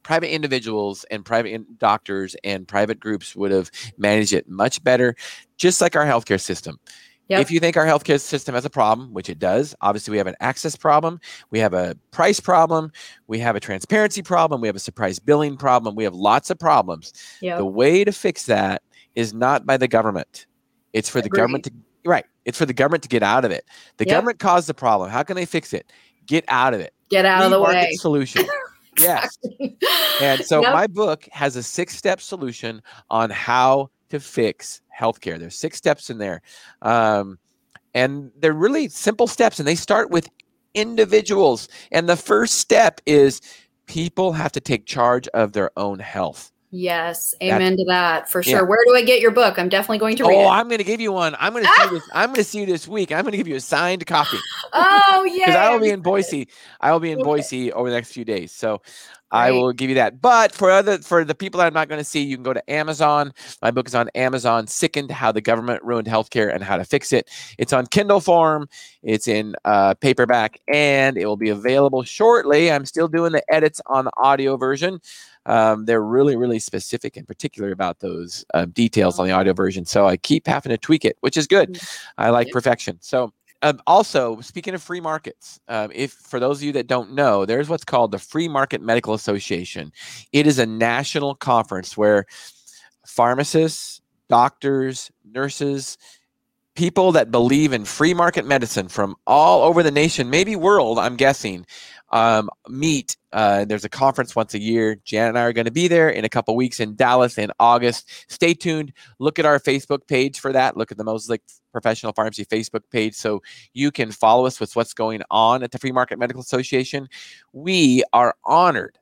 private 0.03 0.33
individuals 0.33 1.05
and 1.11 1.23
private 1.25 1.51
in- 1.51 1.65
doctors 1.77 2.35
and 2.43 2.67
private 2.67 2.99
groups 2.99 3.35
would 3.35 3.51
have 3.51 3.71
managed 3.97 4.33
it 4.33 4.49
much 4.49 4.83
better, 4.83 5.15
just 5.57 5.81
like 5.81 5.95
our 5.95 6.05
healthcare 6.05 6.39
system. 6.39 6.79
Yep. 7.31 7.41
If 7.41 7.51
you 7.51 7.61
think 7.61 7.77
our 7.77 7.85
healthcare 7.85 8.19
system 8.19 8.55
has 8.55 8.65
a 8.65 8.69
problem, 8.69 9.13
which 9.13 9.29
it 9.29 9.39
does, 9.39 9.73
obviously 9.79 10.11
we 10.11 10.17
have 10.17 10.27
an 10.27 10.35
access 10.41 10.75
problem, 10.75 11.21
we 11.49 11.59
have 11.59 11.73
a 11.73 11.95
price 12.11 12.41
problem, 12.41 12.91
we 13.27 13.39
have 13.39 13.55
a 13.55 13.59
transparency 13.61 14.21
problem, 14.21 14.59
we 14.59 14.67
have 14.67 14.75
a 14.75 14.79
surprise 14.79 15.17
billing 15.17 15.55
problem, 15.55 15.95
we 15.95 16.03
have 16.03 16.13
lots 16.13 16.49
of 16.49 16.59
problems. 16.59 17.13
Yep. 17.39 17.59
The 17.59 17.65
way 17.65 18.03
to 18.03 18.11
fix 18.11 18.47
that 18.47 18.83
is 19.15 19.33
not 19.33 19.65
by 19.65 19.77
the 19.77 19.87
government. 19.87 20.45
It's 20.91 21.07
for 21.09 21.21
the 21.21 21.29
government 21.29 21.63
to 21.65 21.71
right. 22.05 22.25
It's 22.43 22.57
for 22.57 22.65
the 22.65 22.73
government 22.73 23.03
to 23.03 23.09
get 23.09 23.23
out 23.23 23.45
of 23.45 23.51
it. 23.51 23.63
The 23.95 24.05
yep. 24.05 24.15
government 24.15 24.39
caused 24.39 24.67
the 24.67 24.73
problem. 24.73 25.09
How 25.09 25.23
can 25.23 25.37
they 25.37 25.45
fix 25.45 25.71
it? 25.71 25.89
Get 26.25 26.43
out 26.49 26.73
of 26.73 26.81
it. 26.81 26.93
Get 27.09 27.25
out 27.25 27.43
of 27.43 27.51
the 27.51 27.61
way. 27.61 27.93
Solution. 27.93 28.45
Yes. 28.99 29.37
and 30.21 30.43
so 30.45 30.61
yep. 30.61 30.73
my 30.73 30.87
book 30.87 31.27
has 31.31 31.55
a 31.55 31.63
six 31.63 31.95
step 31.95 32.21
solution 32.21 32.81
on 33.09 33.29
how 33.29 33.89
to 34.09 34.19
fix 34.19 34.81
healthcare. 34.97 35.39
There's 35.39 35.55
six 35.55 35.77
steps 35.77 36.09
in 36.09 36.17
there. 36.17 36.41
Um, 36.81 37.37
and 37.93 38.31
they're 38.39 38.53
really 38.53 38.87
simple 38.89 39.27
steps, 39.27 39.59
and 39.59 39.67
they 39.67 39.75
start 39.75 40.11
with 40.11 40.29
individuals. 40.73 41.67
And 41.91 42.07
the 42.07 42.15
first 42.15 42.55
step 42.55 43.01
is 43.05 43.41
people 43.85 44.31
have 44.33 44.51
to 44.53 44.61
take 44.61 44.85
charge 44.85 45.27
of 45.29 45.53
their 45.53 45.71
own 45.77 45.99
health. 45.99 46.51
Yes, 46.73 47.35
amen 47.43 47.75
to 47.75 47.85
that 47.89 48.29
for 48.29 48.41
sure. 48.41 48.59
Yeah. 48.59 48.61
Where 48.61 48.79
do 48.85 48.95
I 48.95 49.03
get 49.03 49.19
your 49.19 49.31
book? 49.31 49.59
I'm 49.59 49.67
definitely 49.67 49.97
going 49.97 50.15
to 50.15 50.23
read 50.23 50.37
oh, 50.37 50.47
it. 50.47 50.47
I'm 50.47 50.69
going 50.69 50.77
to 50.77 50.85
give 50.85 51.01
you 51.01 51.11
one. 51.11 51.35
I'm 51.37 51.51
going 51.51 51.65
to 51.65 51.69
see 51.69 51.89
this. 51.89 52.09
I'm 52.13 52.29
going 52.29 52.37
to 52.37 52.43
see 52.45 52.59
you 52.61 52.65
this 52.65 52.87
week. 52.87 53.11
I'm 53.11 53.23
going 53.23 53.33
to 53.33 53.37
give 53.37 53.47
you 53.47 53.55
a 53.55 53.61
signed 53.61 54.05
copy. 54.05 54.37
Oh 54.73 55.25
yeah. 55.25 55.47
Because 55.47 55.55
I 55.57 55.69
will 55.69 55.81
be 55.81 55.89
in 55.89 55.99
Boise. 56.01 56.47
I 56.79 56.93
will 56.93 57.01
be 57.01 57.11
in 57.11 57.19
okay. 57.19 57.25
Boise 57.25 57.73
over 57.73 57.89
the 57.89 57.95
next 57.95 58.13
few 58.13 58.23
days. 58.23 58.53
So 58.53 58.81
Right. 59.33 59.47
I 59.47 59.51
will 59.51 59.71
give 59.71 59.89
you 59.89 59.95
that. 59.95 60.21
But 60.21 60.51
for 60.51 60.69
other 60.69 60.97
for 60.97 61.23
the 61.23 61.33
people 61.33 61.59
that 61.59 61.67
I'm 61.67 61.73
not 61.73 61.87
going 61.87 61.99
to 61.99 62.05
see, 62.05 62.21
you 62.21 62.35
can 62.35 62.43
go 62.43 62.51
to 62.51 62.69
Amazon. 62.69 63.33
My 63.61 63.71
book 63.71 63.87
is 63.87 63.95
on 63.95 64.09
Amazon. 64.09 64.67
Sickened: 64.67 65.09
How 65.09 65.31
the 65.31 65.39
Government 65.39 65.81
Ruined 65.83 66.07
Healthcare 66.07 66.53
and 66.53 66.61
How 66.61 66.75
to 66.75 66.83
Fix 66.83 67.13
It. 67.13 67.29
It's 67.57 67.71
on 67.71 67.87
Kindle 67.87 68.19
form. 68.19 68.67
It's 69.03 69.29
in 69.29 69.55
uh, 69.63 69.93
paperback, 69.95 70.59
and 70.73 71.17
it 71.17 71.25
will 71.25 71.37
be 71.37 71.47
available 71.47 72.03
shortly. 72.03 72.71
I'm 72.71 72.85
still 72.85 73.07
doing 73.07 73.31
the 73.31 73.43
edits 73.53 73.79
on 73.85 74.05
the 74.05 74.11
audio 74.17 74.57
version. 74.57 74.99
Um, 75.45 75.85
they're 75.85 76.03
really, 76.03 76.35
really 76.35 76.59
specific 76.59 77.17
and 77.17 77.27
particular 77.27 77.71
about 77.71 77.99
those 77.99 78.45
uh, 78.53 78.65
details 78.65 79.19
on 79.19 79.25
the 79.25 79.31
audio 79.31 79.53
version. 79.53 79.85
So 79.85 80.07
I 80.07 80.17
keep 80.17 80.45
having 80.45 80.69
to 80.69 80.77
tweak 80.77 81.03
it, 81.03 81.17
which 81.21 81.37
is 81.37 81.47
good. 81.47 81.73
Mm-hmm. 81.73 82.21
I 82.21 82.29
like 82.29 82.51
perfection. 82.51 82.97
So 83.01 83.33
um, 83.63 83.79
also, 83.85 84.41
speaking 84.41 84.73
of 84.73 84.81
free 84.81 85.01
markets, 85.01 85.59
um, 85.67 85.91
if 85.93 86.13
for 86.13 86.39
those 86.39 86.59
of 86.59 86.63
you 86.63 86.71
that 86.73 86.87
don't 86.87 87.13
know, 87.13 87.45
there's 87.45 87.69
what's 87.69 87.83
called 87.83 88.11
the 88.11 88.19
Free 88.19 88.47
Market 88.47 88.81
Medical 88.81 89.13
Association. 89.13 89.91
It 90.31 90.47
is 90.47 90.57
a 90.57 90.65
national 90.65 91.35
conference 91.35 91.95
where 91.95 92.25
pharmacists, 93.05 94.01
doctors, 94.29 95.11
nurses, 95.23 95.97
people 96.75 97.11
that 97.11 97.31
believe 97.31 97.73
in 97.73 97.85
free 97.85 98.13
market 98.13 98.45
medicine 98.45 98.87
from 98.87 99.15
all 99.27 99.63
over 99.63 99.83
the 99.83 99.91
nation, 99.91 100.29
maybe 100.29 100.55
world, 100.55 100.99
I'm 100.99 101.15
guessing, 101.15 101.65
um, 102.11 102.49
meet. 102.67 103.17
Uh, 103.31 103.65
there's 103.65 103.85
a 103.85 103.89
conference 103.89 104.35
once 104.35 104.53
a 104.53 104.59
year. 104.59 104.97
Jan 105.03 105.29
and 105.29 105.37
I 105.37 105.43
are 105.43 105.53
going 105.53 105.65
to 105.65 105.71
be 105.71 105.87
there 105.87 106.09
in 106.09 106.25
a 106.25 106.29
couple 106.29 106.55
weeks 106.55 106.79
in 106.79 106.95
Dallas 106.95 107.37
in 107.37 107.51
August. 107.59 108.09
Stay 108.29 108.53
tuned. 108.53 108.93
Look 109.19 109.39
at 109.39 109.45
our 109.45 109.59
Facebook 109.59 110.07
page 110.07 110.39
for 110.39 110.51
that. 110.51 110.75
Look 110.75 110.91
at 110.91 110.97
the 110.97 111.03
Moses 111.03 111.29
Lake 111.29 111.41
Professional 111.71 112.13
Pharmacy 112.13 112.45
Facebook 112.45 112.83
page 112.91 113.15
so 113.15 113.41
you 113.73 113.91
can 113.91 114.11
follow 114.11 114.45
us 114.45 114.59
with 114.59 114.75
what's 114.75 114.93
going 114.93 115.21
on 115.31 115.63
at 115.63 115.71
the 115.71 115.79
Free 115.79 115.93
Market 115.93 116.19
Medical 116.19 116.41
Association. 116.41 117.07
We 117.53 118.03
are 118.11 118.35
honored 118.43 118.97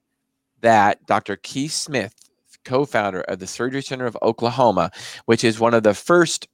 that 0.61 1.05
Dr. 1.07 1.35
Keith 1.37 1.71
Smith, 1.71 2.13
co 2.63 2.85
founder 2.85 3.21
of 3.21 3.39
the 3.39 3.47
Surgery 3.47 3.81
Center 3.81 4.05
of 4.05 4.17
Oklahoma, 4.21 4.91
which 5.25 5.43
is 5.43 5.59
one 5.59 5.73
of 5.73 5.83
the 5.83 5.93
first 5.93 6.47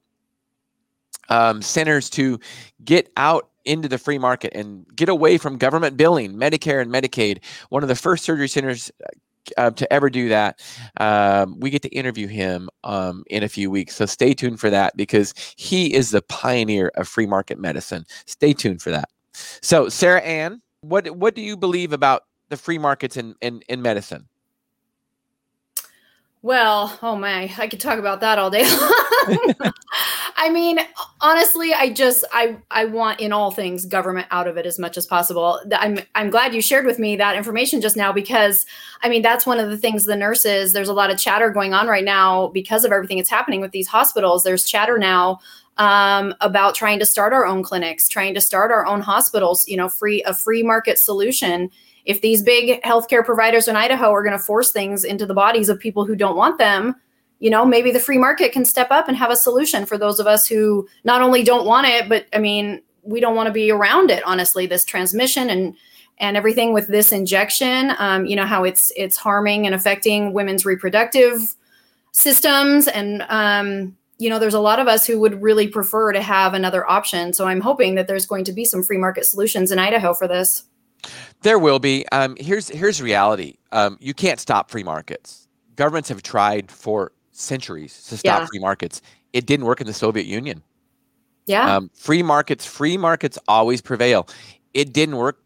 um, 1.29 1.61
centers 1.61 2.09
to 2.11 2.39
get 2.83 3.11
out 3.17 3.49
into 3.65 3.87
the 3.87 3.97
free 3.97 4.17
market 4.17 4.53
and 4.55 4.85
get 4.95 5.09
away 5.09 5.37
from 5.37 5.57
government 5.57 5.97
billing, 5.97 6.33
Medicare 6.35 6.81
and 6.81 6.91
Medicaid. 6.91 7.43
One 7.69 7.83
of 7.83 7.89
the 7.89 7.95
first 7.95 8.23
surgery 8.23 8.47
centers 8.47 8.91
uh, 9.57 9.71
to 9.71 9.91
ever 9.91 10.09
do 10.09 10.29
that. 10.29 10.59
Um, 10.99 11.59
we 11.59 11.69
get 11.69 11.81
to 11.83 11.89
interview 11.89 12.27
him 12.27 12.69
um, 12.83 13.23
in 13.27 13.43
a 13.43 13.49
few 13.49 13.69
weeks. 13.69 13.95
So 13.95 14.05
stay 14.05 14.33
tuned 14.33 14.59
for 14.59 14.69
that 14.69 14.95
because 14.97 15.33
he 15.55 15.93
is 15.93 16.11
the 16.11 16.21
pioneer 16.21 16.91
of 16.95 17.07
free 17.07 17.27
market 17.27 17.59
medicine. 17.59 18.05
Stay 18.25 18.53
tuned 18.53 18.81
for 18.81 18.91
that. 18.91 19.09
So, 19.61 19.89
Sarah 19.89 20.21
Anne, 20.21 20.61
what, 20.81 21.09
what 21.11 21.35
do 21.35 21.41
you 21.41 21.57
believe 21.57 21.91
about 21.91 22.23
the 22.49 22.57
free 22.57 22.77
markets 22.77 23.17
in, 23.17 23.35
in, 23.41 23.61
in 23.67 23.81
medicine? 23.81 24.27
Well, 26.45 26.95
oh 27.01 27.15
my, 27.15 27.51
I 27.57 27.67
could 27.67 27.79
talk 27.79 27.97
about 27.97 28.19
that 28.21 28.37
all 28.37 28.51
day 28.51 28.65
long. 28.69 29.71
I 30.37 30.51
mean, 30.51 30.77
honestly, 31.19 31.73
I 31.73 31.91
just 31.91 32.23
I 32.31 32.57
I 32.69 32.85
want 32.85 33.19
in 33.19 33.33
all 33.33 33.49
things 33.49 33.87
government 33.87 34.27
out 34.29 34.47
of 34.47 34.55
it 34.55 34.67
as 34.67 34.77
much 34.77 34.95
as 34.95 35.07
possible. 35.07 35.59
I'm 35.75 35.97
I'm 36.13 36.29
glad 36.29 36.53
you 36.53 36.61
shared 36.61 36.85
with 36.85 36.99
me 36.99 37.15
that 37.15 37.35
information 37.35 37.81
just 37.81 37.97
now 37.97 38.11
because 38.11 38.67
I 39.01 39.09
mean 39.09 39.23
that's 39.23 39.47
one 39.47 39.59
of 39.59 39.71
the 39.71 39.77
things 39.79 40.05
the 40.05 40.15
nurses. 40.15 40.71
There's 40.71 40.87
a 40.87 40.93
lot 40.93 41.09
of 41.09 41.17
chatter 41.17 41.49
going 41.49 41.73
on 41.73 41.87
right 41.87 42.05
now 42.05 42.49
because 42.49 42.85
of 42.85 42.91
everything 42.91 43.17
that's 43.17 43.27
happening 43.31 43.59
with 43.59 43.71
these 43.71 43.87
hospitals. 43.87 44.43
There's 44.43 44.65
chatter 44.65 44.99
now 44.99 45.39
um, 45.77 46.35
about 46.41 46.75
trying 46.75 46.99
to 46.99 47.07
start 47.07 47.33
our 47.33 47.47
own 47.47 47.63
clinics, 47.63 48.07
trying 48.07 48.35
to 48.35 48.41
start 48.41 48.69
our 48.69 48.85
own 48.85 49.01
hospitals. 49.01 49.67
You 49.67 49.77
know, 49.77 49.89
free 49.89 50.21
a 50.21 50.33
free 50.35 50.61
market 50.61 50.99
solution 50.99 51.71
if 52.05 52.21
these 52.21 52.41
big 52.41 52.81
healthcare 52.83 53.25
providers 53.25 53.67
in 53.67 53.75
Idaho 53.75 54.11
are 54.11 54.23
going 54.23 54.37
to 54.37 54.43
force 54.43 54.71
things 54.71 55.03
into 55.03 55.25
the 55.25 55.33
bodies 55.33 55.69
of 55.69 55.79
people 55.79 56.05
who 56.05 56.15
don't 56.15 56.37
want 56.37 56.59
them, 56.59 56.95
you 57.39 57.49
know, 57.49 57.65
maybe 57.65 57.91
the 57.91 57.99
free 57.99 58.17
market 58.17 58.51
can 58.51 58.63
step 58.63 58.91
up 58.91 59.07
and 59.07 59.17
have 59.17 59.31
a 59.31 59.35
solution 59.35 59.85
for 59.85 59.97
those 59.97 60.19
of 60.19 60.27
us 60.27 60.47
who 60.47 60.87
not 61.03 61.21
only 61.21 61.43
don't 61.43 61.65
want 61.65 61.87
it, 61.87 62.07
but 62.07 62.25
I 62.33 62.39
mean, 62.39 62.81
we 63.03 63.19
don't 63.19 63.35
want 63.35 63.47
to 63.47 63.53
be 63.53 63.71
around 63.71 64.09
it. 64.11 64.23
Honestly, 64.25 64.65
this 64.65 64.85
transmission 64.85 65.49
and 65.49 65.75
and 66.17 66.37
everything 66.37 66.71
with 66.71 66.87
this 66.87 67.11
injection, 67.11 67.91
um, 67.99 68.25
you 68.25 68.37
know 68.37 68.45
how 68.45 68.63
it's 68.63 68.91
it's 68.95 69.17
harming 69.17 69.65
and 69.65 69.75
affecting 69.75 70.31
women's 70.31 70.65
reproductive 70.65 71.55
systems, 72.13 72.87
and 72.87 73.23
um, 73.27 73.97
you 74.17 74.29
know, 74.29 74.39
there's 74.39 74.53
a 74.53 74.59
lot 74.59 74.79
of 74.79 74.87
us 74.87 75.05
who 75.05 75.19
would 75.19 75.41
really 75.41 75.67
prefer 75.67 76.13
to 76.13 76.21
have 76.21 76.53
another 76.53 76.89
option. 76.89 77.33
So 77.33 77.47
I'm 77.47 77.59
hoping 77.59 77.95
that 77.95 78.07
there's 78.07 78.25
going 78.25 78.45
to 78.45 78.53
be 78.53 78.63
some 78.63 78.81
free 78.81 78.97
market 78.97 79.25
solutions 79.25 79.71
in 79.71 79.79
Idaho 79.79 80.13
for 80.13 80.27
this. 80.27 80.63
There 81.41 81.59
will 81.59 81.79
be. 81.79 82.05
Um, 82.11 82.35
here's 82.39 82.69
here's 82.69 83.01
reality. 83.01 83.55
Um, 83.71 83.97
you 83.99 84.13
can't 84.13 84.39
stop 84.39 84.69
free 84.69 84.83
markets. 84.83 85.47
Governments 85.75 86.09
have 86.09 86.23
tried 86.23 86.71
for 86.71 87.11
centuries 87.31 88.03
to 88.07 88.17
stop 88.17 88.41
yeah. 88.41 88.45
free 88.45 88.59
markets. 88.59 89.01
It 89.33 89.45
didn't 89.45 89.65
work 89.65 89.81
in 89.81 89.87
the 89.87 89.93
Soviet 89.93 90.25
Union. 90.25 90.63
Yeah. 91.45 91.75
Um, 91.75 91.91
free 91.93 92.23
markets. 92.23 92.65
Free 92.65 92.97
markets 92.97 93.37
always 93.47 93.81
prevail. 93.81 94.27
It 94.73 94.93
didn't 94.93 95.17
work 95.17 95.41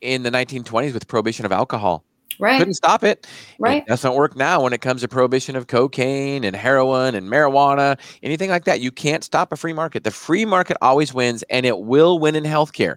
in 0.00 0.22
the 0.22 0.30
1920s 0.30 0.92
with 0.92 1.06
prohibition 1.08 1.44
of 1.46 1.52
alcohol. 1.52 2.04
Right. 2.38 2.58
Couldn't 2.58 2.74
stop 2.74 3.02
it. 3.02 3.26
Right. 3.58 3.82
It 3.82 3.88
doesn't 3.88 4.14
work 4.14 4.36
now 4.36 4.62
when 4.62 4.72
it 4.72 4.80
comes 4.80 5.00
to 5.00 5.08
prohibition 5.08 5.56
of 5.56 5.68
cocaine 5.68 6.44
and 6.44 6.54
heroin 6.54 7.14
and 7.14 7.28
marijuana, 7.28 7.98
anything 8.22 8.50
like 8.50 8.64
that. 8.64 8.80
You 8.80 8.90
can't 8.90 9.24
stop 9.24 9.52
a 9.52 9.56
free 9.56 9.72
market. 9.72 10.04
The 10.04 10.10
free 10.10 10.44
market 10.44 10.76
always 10.82 11.14
wins, 11.14 11.44
and 11.44 11.64
it 11.64 11.78
will 11.80 12.18
win 12.18 12.34
in 12.34 12.44
healthcare. 12.44 12.96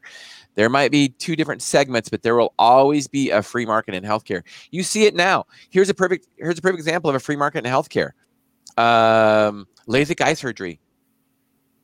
There 0.55 0.69
might 0.69 0.91
be 0.91 1.09
two 1.09 1.35
different 1.35 1.62
segments, 1.62 2.09
but 2.09 2.23
there 2.23 2.35
will 2.35 2.53
always 2.59 3.07
be 3.07 3.29
a 3.29 3.41
free 3.41 3.65
market 3.65 3.93
in 3.93 4.03
healthcare. 4.03 4.41
You 4.71 4.83
see 4.83 5.05
it 5.05 5.15
now. 5.15 5.45
Here's 5.69 5.89
a 5.89 5.93
perfect 5.93 6.27
here's 6.38 6.59
a 6.59 6.62
perfect 6.62 6.79
example 6.79 7.09
of 7.09 7.15
a 7.15 7.19
free 7.19 7.35
market 7.35 7.65
in 7.65 7.71
healthcare. 7.71 8.12
Um, 8.77 9.67
LASIK 9.88 10.21
eye 10.21 10.33
surgery. 10.33 10.79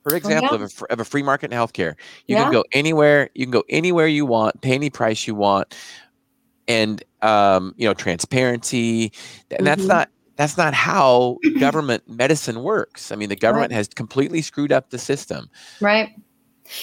Perfect 0.04 0.26
example 0.26 0.50
oh, 0.52 0.58
yeah. 0.58 0.66
of, 0.66 0.82
a, 0.82 0.94
of 0.94 1.00
a 1.00 1.06
free 1.06 1.24
market 1.24 1.52
in 1.52 1.58
healthcare. 1.58 1.96
You 2.28 2.36
yeah. 2.36 2.44
can 2.44 2.52
go 2.52 2.64
anywhere. 2.74 3.30
You 3.34 3.46
can 3.46 3.52
go 3.52 3.64
anywhere 3.70 4.08
you 4.08 4.26
want, 4.26 4.62
pay 4.62 4.74
any 4.74 4.90
price 4.92 5.26
you 5.26 5.34
want, 5.34 5.76
and 6.68 7.04
um, 7.22 7.74
you 7.78 7.88
know 7.88 7.94
transparency. 7.94 9.12
And 9.50 9.60
mm-hmm. 9.60 9.64
that's 9.66 9.86
not 9.86 10.10
that's 10.36 10.58
not 10.58 10.74
how 10.74 11.38
government 11.60 12.04
medicine 12.08 12.62
works. 12.62 13.12
I 13.12 13.16
mean, 13.16 13.30
the 13.30 13.36
government 13.36 13.72
right. 13.72 13.78
has 13.78 13.88
completely 13.88 14.42
screwed 14.42 14.72
up 14.72 14.90
the 14.90 15.00
system. 15.00 15.50
Right. 15.80 16.10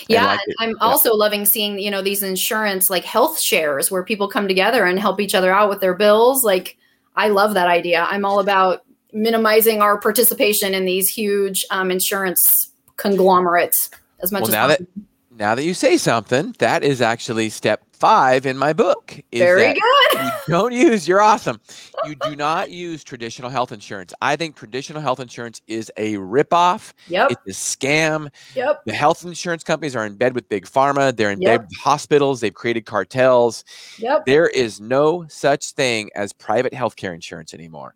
Yeah, 0.08 0.26
like 0.26 0.40
I'm 0.58 0.70
yeah. 0.70 0.76
also 0.80 1.14
loving 1.14 1.44
seeing 1.44 1.78
you 1.78 1.90
know 1.90 2.02
these 2.02 2.22
insurance 2.22 2.90
like 2.90 3.04
health 3.04 3.40
shares 3.40 3.90
where 3.90 4.04
people 4.04 4.28
come 4.28 4.48
together 4.48 4.84
and 4.84 4.98
help 4.98 5.20
each 5.20 5.34
other 5.34 5.52
out 5.52 5.68
with 5.68 5.80
their 5.80 5.94
bills. 5.94 6.44
Like 6.44 6.76
I 7.16 7.28
love 7.28 7.54
that 7.54 7.68
idea. 7.68 8.06
I'm 8.08 8.24
all 8.24 8.40
about 8.40 8.84
minimizing 9.12 9.82
our 9.82 10.00
participation 10.00 10.74
in 10.74 10.84
these 10.84 11.08
huge 11.08 11.64
um, 11.70 11.90
insurance 11.90 12.70
conglomerates 12.96 13.90
as 14.20 14.32
much 14.32 14.42
well, 14.42 14.48
as 14.48 14.52
now 14.52 14.66
possible. 14.68 14.86
that 14.94 15.02
now 15.38 15.54
that 15.54 15.64
you 15.64 15.74
say 15.74 15.96
something, 15.96 16.54
that 16.58 16.82
is 16.82 17.00
actually 17.00 17.48
step 17.50 17.82
five 17.92 18.46
in 18.46 18.58
my 18.58 18.72
book. 18.72 19.20
Very 19.32 19.74
good. 19.74 20.22
you 20.22 20.30
don't 20.48 20.72
use, 20.72 21.06
you're 21.06 21.20
awesome. 21.20 21.60
You 22.04 22.16
do 22.16 22.34
not 22.34 22.70
use 22.70 23.04
traditional 23.04 23.48
health 23.48 23.70
insurance. 23.70 24.12
I 24.20 24.36
think 24.36 24.56
traditional 24.56 25.00
health 25.00 25.20
insurance 25.20 25.62
is 25.68 25.90
a 25.96 26.14
ripoff. 26.14 26.92
Yep. 27.08 27.30
It's 27.30 27.46
a 27.46 27.76
scam. 27.76 28.28
Yep. 28.54 28.82
The 28.86 28.92
health 28.92 29.24
insurance 29.24 29.62
companies 29.62 29.94
are 29.94 30.04
in 30.04 30.16
bed 30.16 30.34
with 30.34 30.48
big 30.48 30.66
pharma. 30.66 31.14
They're 31.14 31.30
in 31.30 31.40
yep. 31.40 31.60
bed 31.60 31.68
with 31.68 31.78
hospitals. 31.78 32.40
They've 32.40 32.52
created 32.52 32.86
cartels. 32.86 33.64
Yep. 33.98 34.26
There 34.26 34.48
is 34.48 34.80
no 34.80 35.26
such 35.28 35.70
thing 35.70 36.10
as 36.16 36.32
private 36.32 36.72
healthcare 36.72 37.14
insurance 37.14 37.54
anymore. 37.54 37.94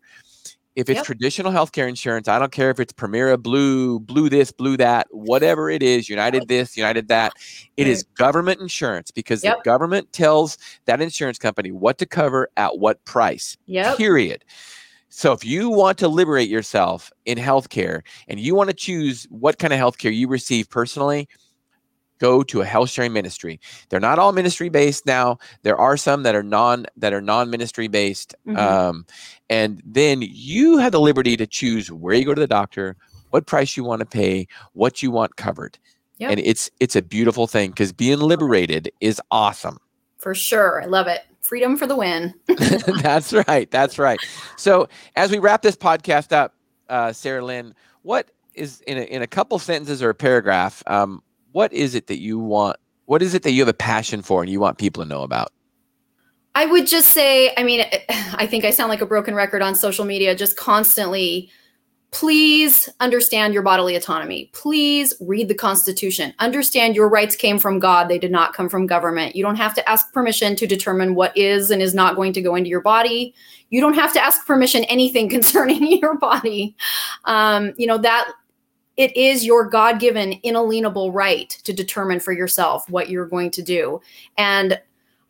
If 0.77 0.89
it's 0.89 0.97
yep. 0.97 1.05
traditional 1.05 1.51
healthcare 1.51 1.89
insurance, 1.89 2.27
I 2.27 2.37
don't 2.37 2.51
care 2.51 2.69
if 2.69 2.79
it's 2.79 2.93
Premera 2.93 3.41
Blue, 3.41 3.99
Blue 3.99 4.29
this, 4.29 4.51
Blue 4.51 4.77
that, 4.77 5.07
whatever 5.09 5.71
it 5.71 5.81
is, 5.81 6.07
United 6.07 6.47
this, 6.47 6.77
United 6.77 7.07
that, 7.07 7.33
It 7.77 7.87
is 7.87 8.03
government 8.03 8.61
insurance 8.61 9.09
because 9.09 9.43
yep. 9.43 9.57
the 9.57 9.63
government 9.63 10.13
tells 10.13 10.59
that 10.85 11.01
insurance 11.01 11.39
company 11.39 11.71
what 11.71 11.97
to 11.97 12.05
cover 12.05 12.49
at 12.57 12.77
what 12.77 13.03
price. 13.05 13.57
Yep. 13.65 13.97
Period. 13.97 14.45
So 15.09 15.31
if 15.31 15.43
you 15.43 15.71
want 15.71 15.97
to 15.97 16.07
liberate 16.07 16.47
yourself 16.47 17.11
in 17.25 17.39
healthcare 17.39 18.01
and 18.27 18.39
you 18.39 18.53
want 18.53 18.69
to 18.69 18.75
choose 18.75 19.25
what 19.31 19.57
kind 19.57 19.73
of 19.73 19.79
healthcare 19.79 20.15
you 20.15 20.27
receive 20.27 20.69
personally, 20.69 21.27
go 22.19 22.43
to 22.43 22.61
a 22.61 22.65
health 22.65 22.89
sharing 22.89 23.13
ministry. 23.13 23.59
They're 23.89 23.99
not 23.99 24.19
all 24.19 24.31
ministry 24.31 24.69
based 24.69 25.05
now. 25.05 25.39
There 25.63 25.77
are 25.77 25.97
some 25.97 26.23
that 26.23 26.35
are 26.35 26.43
non 26.43 26.85
that 26.97 27.13
are 27.13 27.21
non 27.21 27.49
ministry 27.49 27.87
based. 27.87 28.35
Mm-hmm. 28.47 28.57
Um, 28.57 29.05
and 29.49 29.81
then 29.85 30.21
you 30.21 30.77
have 30.77 30.91
the 30.91 30.99
liberty 30.99 31.37
to 31.37 31.47
choose 31.47 31.91
where 31.91 32.15
you 32.15 32.25
go 32.25 32.33
to 32.33 32.41
the 32.41 32.47
doctor, 32.47 32.95
what 33.29 33.45
price 33.45 33.77
you 33.77 33.83
want 33.83 33.99
to 33.99 34.05
pay, 34.05 34.47
what 34.73 35.01
you 35.01 35.11
want 35.11 35.35
covered. 35.35 35.77
Yep. 36.19 36.31
and 36.31 36.39
it's 36.39 36.69
it's 36.79 36.95
a 36.95 37.01
beautiful 37.01 37.45
thing 37.45 37.69
because 37.69 37.93
being 37.93 38.19
liberated 38.19 38.91
is 38.99 39.21
awesome. 39.29 39.77
For 40.17 40.33
sure. 40.33 40.81
I 40.81 40.85
love 40.85 41.07
it. 41.07 41.21
Freedom 41.41 41.77
for 41.77 41.85
the 41.85 41.95
win. 41.95 42.33
that's 43.01 43.33
right. 43.47 43.69
That's 43.69 43.99
right. 43.99 44.19
So 44.57 44.89
as 45.15 45.31
we 45.31 45.37
wrap 45.37 45.61
this 45.61 45.77
podcast 45.77 46.33
up, 46.33 46.55
uh, 46.89 47.13
Sarah 47.13 47.45
Lynn, 47.45 47.75
what 48.01 48.31
is 48.55 48.81
in 48.81 48.97
a, 48.97 49.01
in 49.01 49.21
a 49.21 49.27
couple 49.27 49.59
sentences 49.59 50.01
or 50.01 50.09
a 50.09 50.15
paragraph? 50.15 50.81
Um, 50.87 51.21
what 51.51 51.73
is 51.73 51.95
it 51.95 52.07
that 52.07 52.19
you 52.19 52.39
want? 52.39 52.77
What 53.05 53.21
is 53.21 53.33
it 53.33 53.43
that 53.43 53.51
you 53.51 53.61
have 53.61 53.69
a 53.69 53.73
passion 53.73 54.21
for 54.21 54.41
and 54.41 54.51
you 54.51 54.59
want 54.59 54.77
people 54.77 55.03
to 55.03 55.09
know 55.09 55.23
about? 55.23 55.51
I 56.57 56.65
would 56.65 56.87
just 56.87 57.09
say, 57.09 57.53
I 57.55 57.63
mean, 57.63 57.85
I 58.09 58.47
think 58.47 58.65
I 58.65 58.71
sound 58.71 58.89
like 58.89 59.01
a 59.01 59.05
broken 59.05 59.35
record 59.35 59.61
on 59.61 59.75
social 59.75 60.05
media, 60.05 60.35
just 60.35 60.57
constantly. 60.57 61.51
Please 62.11 62.87
understand 62.99 63.53
your 63.53 63.61
bodily 63.61 63.95
autonomy. 63.95 64.49
Please 64.53 65.13
read 65.19 65.49
the 65.49 65.53
Constitution. 65.53 66.33
Understand 66.39 66.95
your 66.95 67.09
rights 67.09 67.35
came 67.35 67.59
from 67.59 67.79
God. 67.79 68.07
They 68.07 68.17
did 68.17 68.31
not 68.31 68.53
come 68.53 68.69
from 68.69 68.87
government. 68.87 69.35
You 69.35 69.43
don't 69.43 69.57
have 69.57 69.75
to 69.75 69.87
ask 69.87 70.11
permission 70.13 70.55
to 70.55 70.65
determine 70.65 71.15
what 71.15 71.35
is 71.37 71.69
and 71.69 71.81
is 71.81 71.93
not 71.93 72.15
going 72.15 72.33
to 72.33 72.41
go 72.41 72.55
into 72.55 72.69
your 72.69 72.81
body. 72.81 73.35
You 73.69 73.81
don't 73.81 73.93
have 73.93 74.13
to 74.13 74.23
ask 74.23 74.47
permission 74.47 74.83
anything 74.85 75.29
concerning 75.37 75.85
your 75.99 76.17
body. 76.17 76.75
Um, 77.25 77.73
you 77.77 77.85
know, 77.85 77.97
that 77.99 78.31
it 78.97 79.15
is 79.15 79.45
your 79.45 79.69
God 79.69 79.99
given, 79.99 80.39
inalienable 80.43 81.11
right 81.11 81.49
to 81.63 81.71
determine 81.71 82.19
for 82.19 82.33
yourself 82.33 82.89
what 82.89 83.09
you're 83.09 83.27
going 83.27 83.51
to 83.51 83.61
do. 83.61 84.01
And 84.37 84.81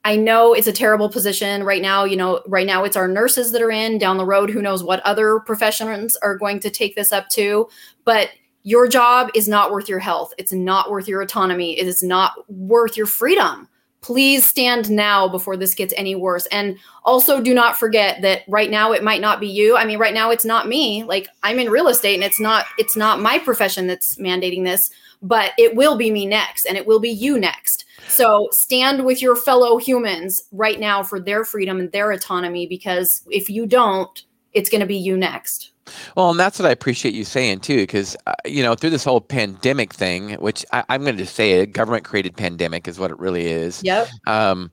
I 0.06 0.16
know 0.16 0.54
it's 0.54 0.68
a 0.68 0.74
terrible 0.74 1.10
position 1.10 1.66
right 1.66 1.82
now. 1.82 2.06
You 2.06 2.16
know, 2.16 2.42
right 2.48 2.66
now 2.66 2.86
it's 2.86 2.96
our 2.96 3.10
nurses 3.10 3.52
that 3.52 3.62
are 3.62 3.72
in 3.72 3.98
down 3.98 4.18
the 4.18 4.26
road. 4.26 4.50
Who 4.50 4.62
knows 4.62 4.82
what 4.82 5.02
other 5.02 5.42
professions 5.42 6.16
are 6.18 6.38
going 6.38 6.62
to 6.62 6.70
take 6.70 6.96
this 6.96 7.12
up 7.12 7.28
too. 7.28 7.68
But 8.06 8.30
your 8.64 8.88
job 8.88 9.30
is 9.36 9.50
not 9.50 9.72
worth 9.72 9.90
your 9.90 10.00
health. 10.00 10.34
It's 10.38 10.54
not 10.54 10.90
worth 10.90 11.10
your 11.10 11.22
autonomy. 11.22 11.78
It 11.78 11.88
is 11.88 12.02
not 12.02 12.50
worth 12.50 12.96
your 12.96 13.06
freedom. 13.06 13.68
Please 14.02 14.46
stand 14.46 14.90
now 14.90 15.28
before 15.28 15.58
this 15.58 15.74
gets 15.76 15.94
any 15.98 16.16
worse. 16.16 16.46
And 16.48 16.78
also 17.04 17.42
do 17.42 17.54
not 17.54 17.78
forget 17.78 18.22
that 18.22 18.44
right 18.48 18.70
now 18.70 18.92
it 18.92 19.04
might 19.04 19.22
not 19.22 19.40
be 19.40 19.48
you. 19.48 19.76
I 19.76 19.86
mean, 19.86 19.98
right 19.98 20.14
now 20.14 20.30
it's 20.30 20.46
not 20.46 20.68
me. 20.68 21.04
Like 21.04 21.28
I'm 21.44 21.60
in 21.60 21.70
real 21.70 21.88
estate 21.88 22.16
and 22.16 22.24
it's 22.24 22.40
not 22.40 22.66
it's 22.78 22.96
not 22.96 23.22
my 23.22 23.40
profession 23.40 23.88
that's 23.88 24.16
mandating 24.18 24.64
this, 24.64 24.90
but 25.22 25.52
it 25.58 25.76
will 25.76 25.98
be 25.98 26.12
me 26.12 26.26
next 26.26 26.66
and 26.66 26.78
it 26.78 26.86
will 26.86 27.00
be 27.00 27.10
you 27.10 27.40
next. 27.40 27.86
So 28.08 28.48
stand 28.52 29.04
with 29.04 29.22
your 29.22 29.36
fellow 29.36 29.78
humans 29.78 30.44
right 30.52 30.80
now 30.80 31.04
for 31.04 31.20
their 31.20 31.44
freedom 31.44 31.80
and 31.80 31.92
their 31.92 32.12
autonomy 32.12 32.68
because 32.68 33.24
if 33.30 33.50
you 33.50 33.66
don't, 33.66 34.24
it's 34.54 34.70
going 34.70 34.82
to 34.82 34.88
be 34.88 34.98
you 34.98 35.18
next. 35.18 35.72
Well, 36.15 36.30
and 36.30 36.39
that's 36.39 36.60
what 36.60 36.67
I 36.67 36.71
appreciate 36.71 37.13
you 37.13 37.23
saying 37.23 37.60
too, 37.62 37.78
because 37.78 38.15
uh, 38.26 38.34
you 38.45 38.63
know 38.63 38.76
through 38.76 38.91
this 38.91 39.04
whole 39.04 39.21
pandemic 39.21 39.93
thing, 39.93 40.34
which 40.34 40.65
I, 40.71 40.84
am 40.89 41.04
going 41.04 41.17
to 41.17 41.26
say 41.26 41.54
it, 41.54 41.73
government 41.73 42.04
created 42.04 42.36
pandemic 42.36 42.88
is 42.88 43.00
what 43.00 43.12
it 43.12 43.19
really 43.19 43.47
is. 43.47 43.82
Yep. 43.84 44.08
Um, 44.26 44.71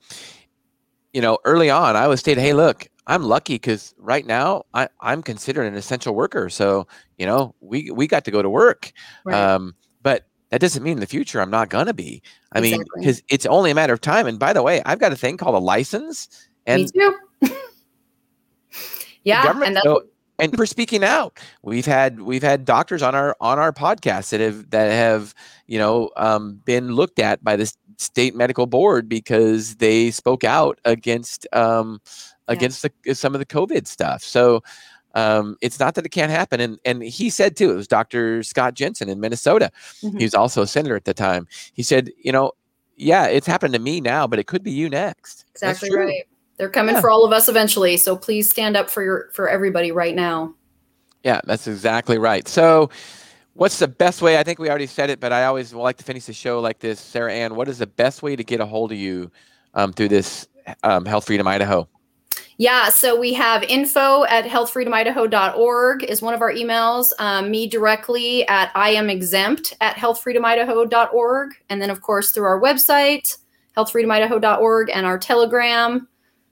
you 1.13 1.21
know, 1.21 1.39
early 1.45 1.71
on, 1.71 1.95
I 1.95 2.09
was 2.09 2.21
stating, 2.21 2.43
hey, 2.43 2.55
look, 2.55 2.89
I'm 3.07 3.23
lucky 3.23 3.55
because 3.55 3.95
right 3.99 4.27
now 4.27 4.65
I, 4.75 4.89
I'm 5.01 5.23
considered 5.23 5.67
an 5.67 5.75
essential 5.75 6.15
worker, 6.15 6.49
so 6.49 6.87
you 7.19 7.27
know 7.27 7.55
we 7.61 7.91
we 7.91 8.07
got 8.07 8.25
to 8.25 8.31
go 8.31 8.43
to 8.43 8.51
work. 8.51 8.93
Right. 9.25 9.35
Um, 9.35 9.75
but 10.03 10.27
that 10.51 10.61
doesn't 10.61 10.83
mean 10.83 10.95
in 10.95 11.01
the 11.01 11.07
future 11.07 11.41
I'm 11.41 11.51
not 11.51 11.69
going 11.69 11.87
to 11.87 11.95
be. 11.95 12.23
I 12.53 12.61
mean, 12.61 12.85
because 12.97 13.23
it's 13.29 13.47
only 13.47 13.71
a 13.71 13.75
matter 13.75 13.93
of 13.93 14.01
time. 14.01 14.27
And 14.27 14.39
by 14.39 14.53
the 14.53 14.63
way, 14.63 14.81
I've 14.87 15.01
got 15.01 15.13
a 15.13 15.17
thing 15.17 15.37
called 15.37 15.55
a 15.55 15.59
license, 15.59 16.29
and 16.67 16.83
Me 16.83 16.89
too. 16.91 17.19
yeah, 19.25 19.51
and 19.63 19.77
that's 19.77 19.85
so- 19.85 20.05
and 20.39 20.57
for 20.57 20.67
speaking 20.67 21.05
out. 21.05 21.39
We've 21.63 21.87
had 21.87 22.21
we've 22.21 22.43
had 22.43 22.65
doctors 22.65 23.03
on 23.03 23.15
our 23.15 23.37
on 23.41 23.59
our 23.59 23.73
podcast 23.73 24.31
that 24.31 24.41
have 24.41 24.71
that 24.71 24.91
have 24.93 25.35
you 25.67 25.79
know 25.79 26.11
um, 26.17 26.61
been 26.65 26.93
looked 26.93 27.19
at 27.19 27.43
by 27.45 27.57
the 27.57 27.73
state 27.99 28.35
medical 28.35 28.67
board 28.67 29.09
because 29.09 29.77
they 29.77 30.11
spoke 30.11 30.43
out 30.45 30.81
against 30.85 31.47
um, 31.53 32.01
Yeah. 32.49 32.55
against 32.55 32.83
the, 33.05 33.15
some 33.15 33.35
of 33.35 33.39
the 33.39 33.47
covid 33.47 33.87
stuff. 33.87 34.23
So 34.23 34.63
um, 35.15 35.57
it's 35.61 35.79
not 35.79 35.95
that 35.95 36.05
it 36.05 36.09
can't 36.11 36.33
happen. 36.33 36.61
And 36.61 36.79
and 36.85 37.03
he 37.03 37.31
said 37.31 37.57
too 37.57 37.71
it 37.71 37.75
was 37.77 37.87
dr 37.89 38.43
scott 38.43 38.75
jensen 38.75 39.09
in 39.09 39.21
minnesota. 39.21 39.71
Mhm. 40.03 40.19
he 40.19 40.25
was 40.25 40.35
also 40.35 40.63
a 40.63 40.67
senator 40.67 40.97
at 40.97 41.05
the 41.05 41.15
time. 41.15 41.47
He 41.73 41.83
said 41.85 42.11
you 42.23 42.33
know 42.33 42.53
yeah 42.97 43.27
it's 43.27 43.47
happened 43.47 43.75
to 43.75 43.81
me 43.81 44.01
now 44.01 44.27
but 44.27 44.39
it 44.41 44.47
could 44.49 44.63
be 44.65 44.73
you 44.73 44.89
next. 44.91 45.45
That's 45.61 45.83
exactly 45.83 45.97
right. 45.97 46.25
They're 46.57 46.69
coming 46.69 46.95
Yeah. 46.95 47.01
for 47.01 47.11
all 47.11 47.25
of 47.25 47.33
us 47.33 47.49
eventually. 47.49 47.97
So 47.97 48.17
please 48.17 48.49
stand 48.49 48.77
up 48.77 48.89
for 48.91 49.03
your 49.03 49.29
for 49.33 49.49
everybody 49.49 49.93
right 49.93 50.15
now. 50.15 50.55
Yeah, 51.25 51.41
that's 51.45 51.67
exactly 51.67 52.19
right. 52.19 52.47
So, 52.47 52.91
what's 53.55 53.79
the 53.79 53.89
best 53.89 54.21
way? 54.21 54.39
I 54.39 54.43
think 54.43 54.59
we 54.59 54.69
already 54.69 54.87
said 54.87 55.09
it, 55.11 55.21
but 55.21 55.33
I 55.33 55.47
always 55.47 55.73
like 55.73 55.97
to 55.97 56.05
finish 56.05 56.27
the 56.27 56.35
show 56.35 56.61
like 56.61 56.81
this. 56.81 57.01
Sarah 57.01 57.33
Anne, 57.33 57.55
what 57.55 57.67
is 57.69 57.79
the 57.79 57.87
best 57.87 58.23
way 58.23 58.37
to 58.37 58.45
get 58.45 58.61
a 58.61 58.67
hold 58.67 58.93
of 58.93 58.99
you 58.99 59.31
um, 59.73 59.93
through 59.93 60.09
this 60.09 60.47
um, 60.83 61.07
Health 61.07 61.27
Freedom 61.27 61.47
Idaho? 61.49 61.89
Yeah, 62.57 62.89
so 62.91 63.19
we 63.19 63.33
have 63.33 63.65
info 63.65 64.25
at 64.27 64.45
healthfreedomidaho.org 64.45 66.05
is 66.05 66.23
one 66.23 66.35
of 66.35 66.41
our 66.41 66.53
emails. 66.53 67.13
Um, 67.19 67.51
me 67.51 67.67
directly 67.67 68.47
at 68.47 68.71
I 68.77 68.91
am 68.91 69.11
exempt 69.11 69.75
at 69.81 69.97
healthfreedomidaho.org. 69.97 71.51
And 71.69 71.83
then, 71.83 71.91
of 71.91 72.01
course, 72.03 72.31
through 72.31 72.45
our 72.45 72.61
website, 72.61 73.39
healthfreedomidaho.org, 73.77 74.91
and 74.95 75.05
our 75.07 75.19
Telegram. 75.19 76.07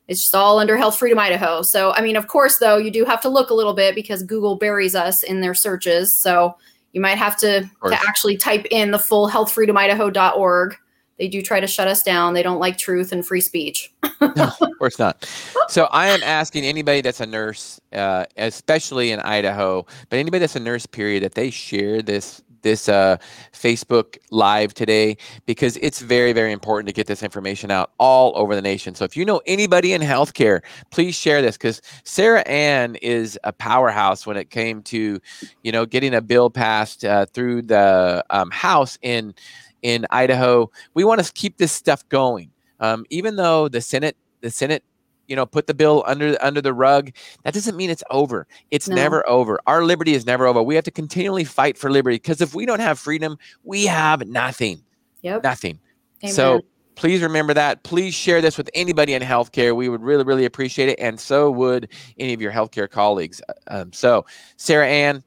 It's 0.09 0.21
just 0.21 0.35
all 0.35 0.59
under 0.59 0.77
Health 0.77 0.99
Freedom 0.99 1.19
Idaho. 1.19 1.63
So, 1.63 1.93
I 1.93 2.01
mean, 2.01 2.17
of 2.17 2.29
course, 2.29 2.59
though, 2.59 2.77
you 2.77 2.91
do 2.91 3.05
have 3.05 3.21
to 3.23 3.29
look 3.29 3.51
a 3.51 3.55
little 3.55 3.75
bit 3.75 3.95
because 3.95 4.23
Google 4.23 4.57
buries 4.57 4.95
us 4.95 5.23
in 5.23 5.41
their 5.41 5.55
searches. 5.55 6.19
So 6.19 6.57
you 6.93 7.01
might 7.01 7.19
have 7.19 7.37
to, 7.39 7.63
to 7.63 7.95
actually 8.07 8.37
type 8.37 8.67
in 8.71 8.91
the 8.91 8.99
full 8.99 9.29
healthfreedomidaho.org. 9.29 10.77
They 11.19 11.29
do 11.29 11.41
try 11.41 11.61
to 11.61 11.67
shut 11.67 11.87
us 11.87 12.03
down. 12.03 12.35
They 12.35 12.43
don't 12.43 12.59
like 12.59 12.79
truth 12.79 13.13
and 13.13 13.25
free 13.25 13.41
speech. 13.41 13.93
no, 14.21 14.51
of 14.61 14.79
course 14.79 14.99
not. 14.99 15.29
So, 15.69 15.85
I 15.93 16.09
am 16.09 16.23
asking 16.25 16.65
anybody 16.65 17.01
that's 17.01 17.21
a 17.21 17.27
nurse, 17.27 17.81
uh, 17.93 18.25
especially 18.37 19.13
in 19.13 19.21
Idaho, 19.21 19.87
but 20.11 20.19
anybody 20.19 20.41
that's 20.41 20.57
a 20.57 20.61
nurse, 20.61 20.85
period, 20.85 21.23
that 21.23 21.35
they 21.35 21.51
share 21.51 22.03
this 22.03 22.43
this 22.63 22.89
uh, 22.89 23.17
Facebook 23.53 24.17
live 24.31 24.75
today 24.75 25.17
because 25.47 25.77
it's 25.79 26.01
very, 26.01 26.33
very 26.33 26.53
important 26.53 26.89
to 26.89 26.93
get 26.93 27.07
this 27.07 27.23
information 27.23 27.71
out 27.71 27.93
all 27.99 28.33
over 28.37 28.55
the 28.55 28.63
nation. 28.63 28.95
So 28.95 29.05
if 29.05 29.17
you 29.17 29.25
know 29.25 29.41
anybody 29.47 29.93
in 29.93 30.01
healthcare, 30.01 30.63
please 30.91 31.15
share 31.15 31.43
this 31.43 31.57
because 31.57 31.83
Sarah 32.05 32.43
Anne 32.43 32.97
is 32.97 33.39
a 33.45 33.53
powerhouse 33.53 34.27
when 34.27 34.37
it 34.37 34.51
came 34.51 34.83
to, 34.85 35.21
you 35.63 35.73
know, 35.73 35.87
getting 35.87 36.15
a 36.15 36.21
bill 36.21 36.51
passed 36.51 37.05
uh, 37.05 37.27
through 37.27 37.63
the 37.63 38.25
um, 38.31 38.51
House 38.51 38.99
in 39.03 39.35
in 39.83 40.07
Idaho. 40.11 40.71
We 40.95 41.05
want 41.05 41.25
to 41.25 41.33
keep 41.33 41.59
this 41.59 41.73
stuff 41.73 42.09
going, 42.09 42.51
um, 42.81 43.05
even 43.11 43.37
though 43.37 43.69
the 43.69 43.81
Senate 43.81 44.17
the 44.41 44.51
Senate 44.51 44.85
you 45.33 45.37
know 45.37 45.47
put 45.47 45.67
the 45.67 45.73
bill 45.73 46.05
under 46.07 46.37
under 46.43 46.61
the 46.61 46.75
rug 46.75 47.11
that 47.43 47.55
doesn't 47.55 47.75
mean 47.75 47.89
it's 47.89 48.05
over. 48.11 48.47
It's 48.71 48.87
No. 48.87 48.97
never 48.97 49.27
over. 49.27 49.59
Our 49.67 49.83
liberty 49.83 50.13
is 50.13 50.27
never 50.27 50.47
over. 50.47 50.63
We 50.63 50.75
have 50.75 50.85
to 50.85 50.91
continually 50.91 51.45
fight 51.45 51.79
for 51.79 51.91
liberty 51.91 52.17
because 52.17 52.43
if 52.43 52.55
we 52.55 52.67
don't 52.67 52.81
have 52.81 52.99
freedom 52.99 53.39
we 53.65 53.87
have 53.87 54.27
nothing. 54.29 54.83
Yep. 55.23 55.43
nothing. 55.43 55.81
Amen. 56.23 56.35
so 56.35 56.61
please 56.97 57.23
remember 57.23 57.55
that. 57.55 57.83
Please 57.83 58.13
share 58.13 58.43
this 58.43 58.59
with 58.59 58.69
anybody 58.75 59.15
in 59.15 59.23
healthcare. 59.23 59.75
We 59.75 59.89
would 59.89 60.03
really 60.03 60.25
really 60.25 60.45
appreciate 60.45 60.91
it 60.91 60.99
and 61.01 61.19
so 61.19 61.51
would 61.51 61.89
any 62.19 62.35
of 62.35 62.43
your 62.43 62.53
healthcare 62.53 62.91
colleagues. 62.91 63.41
Um, 63.69 63.91
so 63.95 64.27
sarah 64.59 64.87
anne 64.87 65.25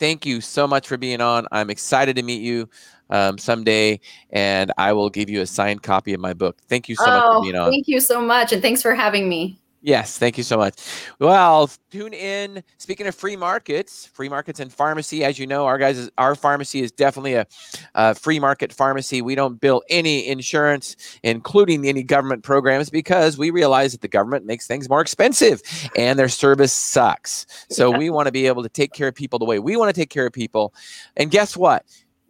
thank 0.00 0.26
you 0.26 0.40
so 0.40 0.66
much 0.66 0.88
for 0.88 0.96
being 0.96 1.20
on. 1.20 1.46
I'm 1.52 1.70
excited 1.70 2.16
to 2.16 2.22
meet 2.24 2.42
you 2.42 2.68
um, 3.10 3.38
someday 3.38 4.00
and 4.30 4.72
i 4.78 4.92
will 4.92 5.10
give 5.10 5.28
you 5.28 5.40
a 5.40 5.46
signed 5.46 5.82
copy 5.82 6.14
of 6.14 6.20
my 6.20 6.32
book 6.32 6.58
thank 6.68 6.88
you 6.88 6.96
so 6.96 7.06
much 7.06 7.22
oh, 7.24 7.38
for 7.38 7.42
being 7.42 7.56
on 7.56 7.70
thank 7.70 7.88
you 7.88 8.00
so 8.00 8.20
much. 8.20 8.52
And 8.52 8.62
thanks 8.62 8.82
for 8.82 8.94
having 8.94 9.28
me. 9.28 9.58
Yes, 9.82 10.16
thank 10.16 10.38
you 10.38 10.44
so 10.44 10.56
much. 10.56 10.76
Well, 11.18 11.70
tune 11.90 12.14
in. 12.14 12.64
Speaking 12.78 13.06
of 13.06 13.14
free 13.14 13.36
markets, 13.36 14.06
free 14.06 14.30
markets 14.30 14.58
and 14.58 14.72
pharmacy, 14.72 15.22
as 15.22 15.38
you 15.38 15.46
know, 15.46 15.66
our 15.66 15.76
guys, 15.76 15.98
is- 15.98 16.10
our 16.16 16.34
pharmacy 16.34 16.80
is 16.80 16.90
definitely 16.90 17.34
a, 17.34 17.46
a 17.94 18.14
free 18.14 18.40
market 18.40 18.72
pharmacy. 18.72 19.20
We 19.20 19.34
don't 19.34 19.60
bill 19.60 19.82
any 19.90 20.26
insurance, 20.26 20.96
including 21.22 21.86
any 21.86 22.02
government 22.02 22.44
programs, 22.44 22.88
because 22.88 23.36
we 23.36 23.50
realize 23.50 23.92
that 23.92 24.00
the 24.00 24.08
government 24.08 24.46
makes 24.46 24.66
things 24.66 24.88
more 24.88 25.02
expensive 25.02 25.60
and 25.94 26.18
their 26.18 26.30
service 26.30 26.72
sucks. 26.72 27.44
So 27.68 27.90
we 27.98 28.08
want 28.08 28.24
to 28.24 28.32
be 28.32 28.46
able 28.46 28.62
to 28.62 28.70
take 28.70 28.94
care 28.94 29.08
of 29.08 29.14
people 29.14 29.38
the 29.38 29.44
way 29.44 29.58
we 29.58 29.76
want 29.76 29.94
to 29.94 30.00
take 30.00 30.08
care 30.08 30.24
of 30.24 30.32
people. 30.32 30.72
And 31.14 31.30
guess 31.30 31.58
what? 31.58 31.84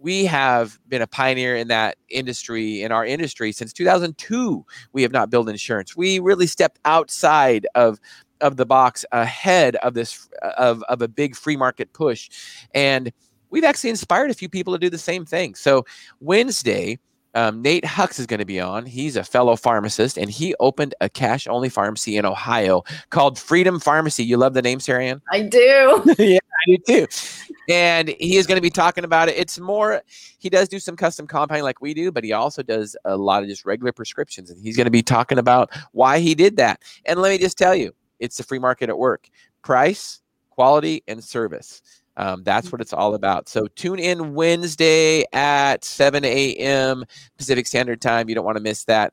We 0.04 0.26
have 0.26 0.78
been 0.86 1.00
a 1.00 1.06
pioneer 1.06 1.56
in 1.56 1.68
that 1.68 1.96
industry, 2.10 2.82
in 2.82 2.92
our 2.92 3.06
industry, 3.06 3.52
since 3.52 3.72
2002 3.72 4.62
we 4.92 5.00
have 5.00 5.12
not 5.12 5.30
built 5.30 5.48
insurance. 5.48 5.96
We 5.96 6.18
really 6.18 6.46
stepped 6.46 6.78
outside 6.84 7.66
of 7.74 7.98
of 8.42 8.58
the 8.58 8.66
box 8.66 9.06
ahead 9.12 9.76
of 9.76 9.94
this 9.94 10.28
of, 10.58 10.82
of 10.90 11.00
a 11.00 11.08
big 11.08 11.34
free 11.34 11.56
market 11.56 11.90
push. 11.94 12.28
And 12.74 13.14
we've 13.48 13.64
actually 13.64 13.88
inspired 13.88 14.30
a 14.30 14.34
few 14.34 14.50
people 14.50 14.74
to 14.74 14.78
do 14.78 14.90
the 14.90 14.98
same 14.98 15.24
thing. 15.24 15.54
So 15.54 15.86
Wednesday, 16.20 16.98
um, 17.34 17.62
Nate 17.62 17.84
Hux 17.84 18.20
is 18.20 18.26
going 18.26 18.40
to 18.40 18.44
be 18.44 18.60
on. 18.60 18.84
He's 18.84 19.16
a 19.16 19.24
fellow 19.24 19.56
pharmacist, 19.56 20.18
and 20.18 20.30
he 20.30 20.54
opened 20.60 20.94
a 21.00 21.08
cash 21.08 21.48
only 21.48 21.70
pharmacy 21.70 22.18
in 22.18 22.26
Ohio 22.26 22.82
called 23.08 23.38
Freedom 23.38 23.80
Pharmacy. 23.80 24.22
You 24.22 24.36
love 24.36 24.52
the 24.52 24.60
name, 24.60 24.80
Sarah 24.80 25.04
Anne? 25.04 25.22
I 25.32 25.40
do. 25.40 26.14
yeah, 26.18 26.38
do 26.66 26.78
too. 26.86 27.06
And 27.68 28.08
he 28.20 28.36
is 28.36 28.46
going 28.46 28.56
to 28.56 28.62
be 28.62 28.70
talking 28.70 29.04
about 29.04 29.28
it. 29.28 29.36
It's 29.36 29.58
more, 29.58 30.02
he 30.38 30.50
does 30.50 30.68
do 30.68 30.78
some 30.78 30.96
custom 30.96 31.26
compounding 31.26 31.64
like 31.64 31.80
we 31.80 31.94
do, 31.94 32.12
but 32.12 32.24
he 32.24 32.32
also 32.32 32.62
does 32.62 32.96
a 33.04 33.16
lot 33.16 33.42
of 33.42 33.48
just 33.48 33.64
regular 33.64 33.92
prescriptions. 33.92 34.50
And 34.50 34.62
he's 34.62 34.76
going 34.76 34.86
to 34.86 34.90
be 34.90 35.02
talking 35.02 35.38
about 35.38 35.70
why 35.92 36.18
he 36.18 36.34
did 36.34 36.56
that. 36.56 36.82
And 37.06 37.20
let 37.20 37.30
me 37.30 37.38
just 37.38 37.56
tell 37.58 37.74
you, 37.74 37.92
it's 38.20 38.36
the 38.36 38.42
free 38.42 38.58
market 38.58 38.88
at 38.88 38.98
work 38.98 39.28
price, 39.62 40.20
quality, 40.50 41.02
and 41.08 41.22
service. 41.24 41.82
Um, 42.16 42.44
that's 42.44 42.70
what 42.70 42.80
it's 42.80 42.92
all 42.92 43.14
about. 43.14 43.48
So 43.48 43.66
tune 43.74 43.98
in 43.98 44.34
Wednesday 44.34 45.24
at 45.32 45.84
7 45.84 46.24
a.m. 46.24 47.04
Pacific 47.36 47.66
Standard 47.66 48.00
Time. 48.00 48.28
You 48.28 48.34
don't 48.34 48.44
want 48.44 48.56
to 48.56 48.62
miss 48.62 48.84
that. 48.84 49.12